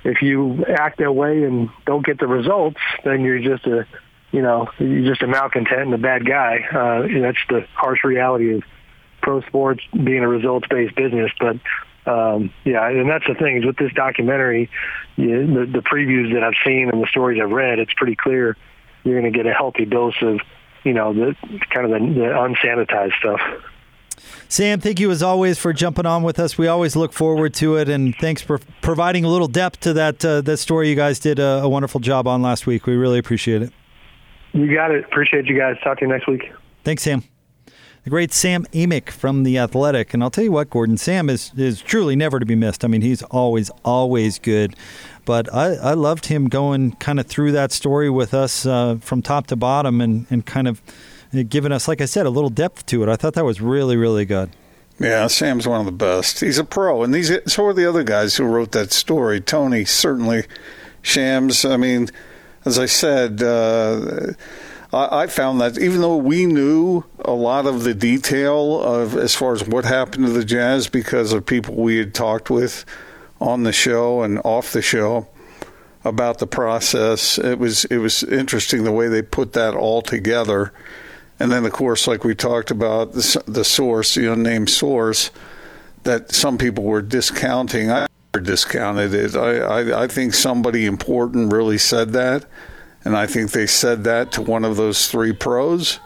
if 0.03 0.21
you 0.21 0.65
act 0.65 0.99
that 0.99 1.13
way 1.13 1.43
and 1.43 1.69
don't 1.85 2.05
get 2.05 2.19
the 2.19 2.27
results, 2.27 2.79
then 3.03 3.21
you're 3.21 3.39
just 3.39 3.65
a 3.65 3.85
you 4.31 4.41
know 4.41 4.69
you're 4.79 5.09
just 5.09 5.21
a 5.21 5.27
malcontent 5.27 5.81
and 5.81 5.93
a 5.93 5.97
bad 5.97 6.25
guy. 6.25 6.59
Uh, 6.71 7.21
that's 7.21 7.37
the 7.49 7.65
harsh 7.73 8.03
reality 8.03 8.55
of 8.55 8.63
pro 9.21 9.41
sports 9.41 9.83
being 9.91 10.23
a 10.23 10.27
results 10.27 10.67
based 10.69 10.95
business. 10.95 11.31
But 11.39 11.57
um, 12.05 12.51
yeah, 12.65 12.87
and 12.89 13.09
that's 13.09 13.27
the 13.27 13.35
thing 13.35 13.57
is 13.57 13.65
with 13.65 13.77
this 13.77 13.93
documentary, 13.93 14.69
you, 15.17 15.45
the, 15.47 15.65
the 15.65 15.79
previews 15.79 16.33
that 16.33 16.43
I've 16.43 16.55
seen 16.65 16.89
and 16.91 17.01
the 17.01 17.07
stories 17.07 17.39
I've 17.41 17.51
read, 17.51 17.79
it's 17.79 17.93
pretty 17.93 18.15
clear 18.15 18.57
you're 19.03 19.19
going 19.19 19.31
to 19.31 19.37
get 19.37 19.45
a 19.45 19.53
healthy 19.53 19.85
dose 19.85 20.19
of, 20.21 20.39
you 20.83 20.93
know, 20.93 21.13
the 21.13 21.35
kind 21.69 21.85
of 21.85 21.91
the, 21.91 21.99
the 21.99 22.25
unsanitized 22.25 23.13
stuff. 23.19 23.41
Sam, 24.47 24.79
thank 24.79 24.99
you 24.99 25.09
as 25.11 25.23
always 25.23 25.57
for 25.57 25.73
jumping 25.73 26.05
on 26.05 26.23
with 26.23 26.39
us. 26.39 26.57
We 26.57 26.67
always 26.67 26.95
look 26.95 27.13
forward 27.13 27.53
to 27.55 27.77
it, 27.77 27.87
and 27.87 28.15
thanks 28.15 28.41
for 28.41 28.59
providing 28.81 29.23
a 29.23 29.29
little 29.29 29.47
depth 29.47 29.79
to 29.81 29.93
that 29.93 30.23
uh, 30.25 30.41
that 30.41 30.57
story 30.57 30.89
you 30.89 30.95
guys 30.95 31.19
did 31.19 31.39
a, 31.39 31.61
a 31.63 31.69
wonderful 31.69 31.99
job 31.99 32.27
on 32.27 32.41
last 32.41 32.67
week. 32.67 32.85
We 32.85 32.95
really 32.95 33.17
appreciate 33.17 33.61
it. 33.61 33.71
You 34.53 34.73
got 34.73 34.91
it. 34.91 35.05
Appreciate 35.05 35.45
you 35.45 35.57
guys. 35.57 35.77
Talk 35.83 35.99
to 35.99 36.05
you 36.05 36.11
next 36.11 36.27
week. 36.27 36.51
Thanks, 36.83 37.03
Sam 37.03 37.23
the 38.03 38.09
great 38.09 38.33
Sam 38.33 38.65
Amick 38.73 39.09
from 39.09 39.43
The 39.43 39.57
Athletic. 39.57 40.13
And 40.13 40.23
I'll 40.23 40.31
tell 40.31 40.43
you 40.43 40.51
what, 40.51 40.69
Gordon, 40.69 40.97
Sam 40.97 41.29
is, 41.29 41.51
is 41.55 41.81
truly 41.81 42.15
never 42.15 42.39
to 42.39 42.45
be 42.45 42.55
missed. 42.55 42.83
I 42.83 42.87
mean, 42.87 43.01
he's 43.01 43.21
always, 43.23 43.69
always 43.85 44.39
good. 44.39 44.75
But 45.25 45.53
I, 45.53 45.75
I 45.75 45.93
loved 45.93 46.25
him 46.25 46.49
going 46.49 46.93
kind 46.93 47.19
of 47.19 47.27
through 47.27 47.51
that 47.51 47.71
story 47.71 48.09
with 48.09 48.33
us 48.33 48.65
uh, 48.65 48.97
from 49.01 49.21
top 49.21 49.47
to 49.47 49.55
bottom 49.55 50.01
and, 50.01 50.25
and 50.29 50.45
kind 50.45 50.67
of 50.67 50.81
giving 51.47 51.71
us, 51.71 51.87
like 51.87 52.01
I 52.01 52.05
said, 52.05 52.25
a 52.25 52.29
little 52.29 52.49
depth 52.49 52.85
to 52.87 53.03
it. 53.03 53.09
I 53.09 53.15
thought 53.15 53.35
that 53.35 53.45
was 53.45 53.61
really, 53.61 53.97
really 53.97 54.25
good. 54.25 54.49
Yeah, 54.99 55.27
Sam's 55.27 55.67
one 55.67 55.79
of 55.79 55.85
the 55.85 55.91
best. 55.91 56.41
He's 56.41 56.59
a 56.59 56.63
pro, 56.63 57.01
and 57.01 57.11
these 57.11 57.31
so 57.51 57.65
are 57.65 57.73
the 57.73 57.89
other 57.89 58.03
guys 58.03 58.35
who 58.35 58.43
wrote 58.43 58.71
that 58.73 58.91
story. 58.91 59.41
Tony 59.41 59.83
certainly, 59.83 60.43
Shams. 61.01 61.65
I 61.65 61.77
mean, 61.77 62.09
as 62.65 62.77
I 62.77 62.85
said, 62.85 63.41
uh, 63.41 64.33
I, 64.93 65.27
found 65.27 65.61
that 65.61 65.77
even 65.77 66.01
though 66.01 66.17
we 66.17 66.45
knew 66.45 67.03
a 67.19 67.31
lot 67.31 67.65
of 67.65 67.83
the 67.83 67.93
detail 67.93 68.81
of 68.81 69.15
as 69.15 69.33
far 69.33 69.53
as 69.53 69.65
what 69.65 69.85
happened 69.85 70.25
to 70.25 70.31
the 70.31 70.43
Jazz 70.43 70.89
because 70.89 71.31
of 71.31 71.45
people 71.45 71.75
we 71.75 71.97
had 71.97 72.13
talked 72.13 72.49
with 72.49 72.83
on 73.39 73.63
the 73.63 73.71
show 73.71 74.21
and 74.21 74.39
off 74.43 74.73
the 74.73 74.81
show 74.81 75.27
about 76.03 76.39
the 76.39 76.47
process, 76.47 77.37
it 77.37 77.57
was 77.57 77.85
it 77.85 77.99
was 77.99 78.23
interesting 78.23 78.83
the 78.83 78.91
way 78.91 79.07
they 79.07 79.21
put 79.21 79.53
that 79.53 79.75
all 79.75 80.01
together. 80.01 80.73
And 81.39 81.51
then, 81.51 81.65
of 81.65 81.71
course, 81.71 82.05
like 82.05 82.23
we 82.23 82.35
talked 82.35 82.69
about, 82.69 83.13
the, 83.13 83.43
the 83.47 83.63
source, 83.63 84.13
the 84.13 84.31
unnamed 84.31 84.69
source, 84.69 85.31
that 86.03 86.31
some 86.31 86.57
people 86.57 86.83
were 86.83 87.01
discounting. 87.01 87.89
I 87.89 88.05
discounted 88.43 89.13
it. 89.13 89.35
I, 89.35 89.57
I, 89.57 90.03
I 90.03 90.07
think 90.07 90.33
somebody 90.33 90.85
important 90.85 91.51
really 91.51 91.77
said 91.77 92.13
that 92.13 92.45
and 93.03 93.15
I 93.15 93.25
think 93.25 93.51
they 93.51 93.67
said 93.67 94.03
that 94.03 94.31
to 94.33 94.41
one 94.41 94.63
of 94.63 94.77
those 94.77 95.07
three 95.09 95.33
pros, 95.33 95.99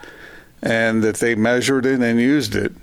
and 0.62 1.04
that 1.04 1.18
they 1.18 1.36
measured 1.36 1.86
it 1.86 2.00
and 2.02 2.20
used 2.20 2.56
it, 2.56 2.74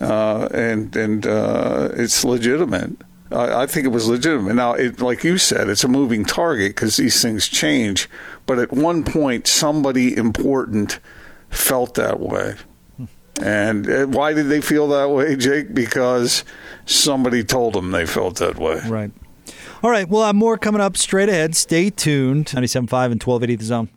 uh, 0.00 0.48
and 0.52 0.94
and 0.94 1.26
uh, 1.26 1.90
it's 1.94 2.24
legitimate. 2.24 2.96
I, 3.30 3.62
I, 3.62 3.66
think 3.66 3.84
it 3.84 3.90
was 3.90 4.08
legitimate. 4.08 4.54
Now, 4.54 4.72
it, 4.72 5.00
like 5.00 5.24
you 5.24 5.38
said, 5.38 5.68
it's 5.68 5.84
a 5.84 5.88
moving 5.88 6.24
target 6.24 6.74
because 6.74 6.96
these 6.96 7.20
things 7.20 7.46
change. 7.46 8.08
But 8.46 8.58
at 8.58 8.72
one 8.72 9.04
point, 9.04 9.46
somebody 9.46 10.16
important 10.16 10.98
felt 11.50 11.94
that 11.94 12.20
way. 12.20 12.56
And 13.40 13.88
uh, 13.88 14.06
why 14.06 14.32
did 14.32 14.48
they 14.48 14.60
feel 14.60 14.88
that 14.88 15.10
way, 15.10 15.36
Jake? 15.36 15.72
Because 15.74 16.44
somebody 16.86 17.44
told 17.44 17.74
them 17.74 17.90
they 17.90 18.06
felt 18.06 18.36
that 18.36 18.56
way. 18.58 18.80
Right. 18.86 19.12
All 19.80 19.90
right, 19.90 20.08
we'll 20.08 20.24
have 20.24 20.34
more 20.34 20.58
coming 20.58 20.80
up 20.80 20.96
straight 20.96 21.28
ahead. 21.28 21.54
Stay 21.54 21.88
tuned. 21.88 22.46
97.5 22.46 23.12
and 23.12 23.22
1280 23.22 23.56
The 23.56 23.64
Zone. 23.64 23.88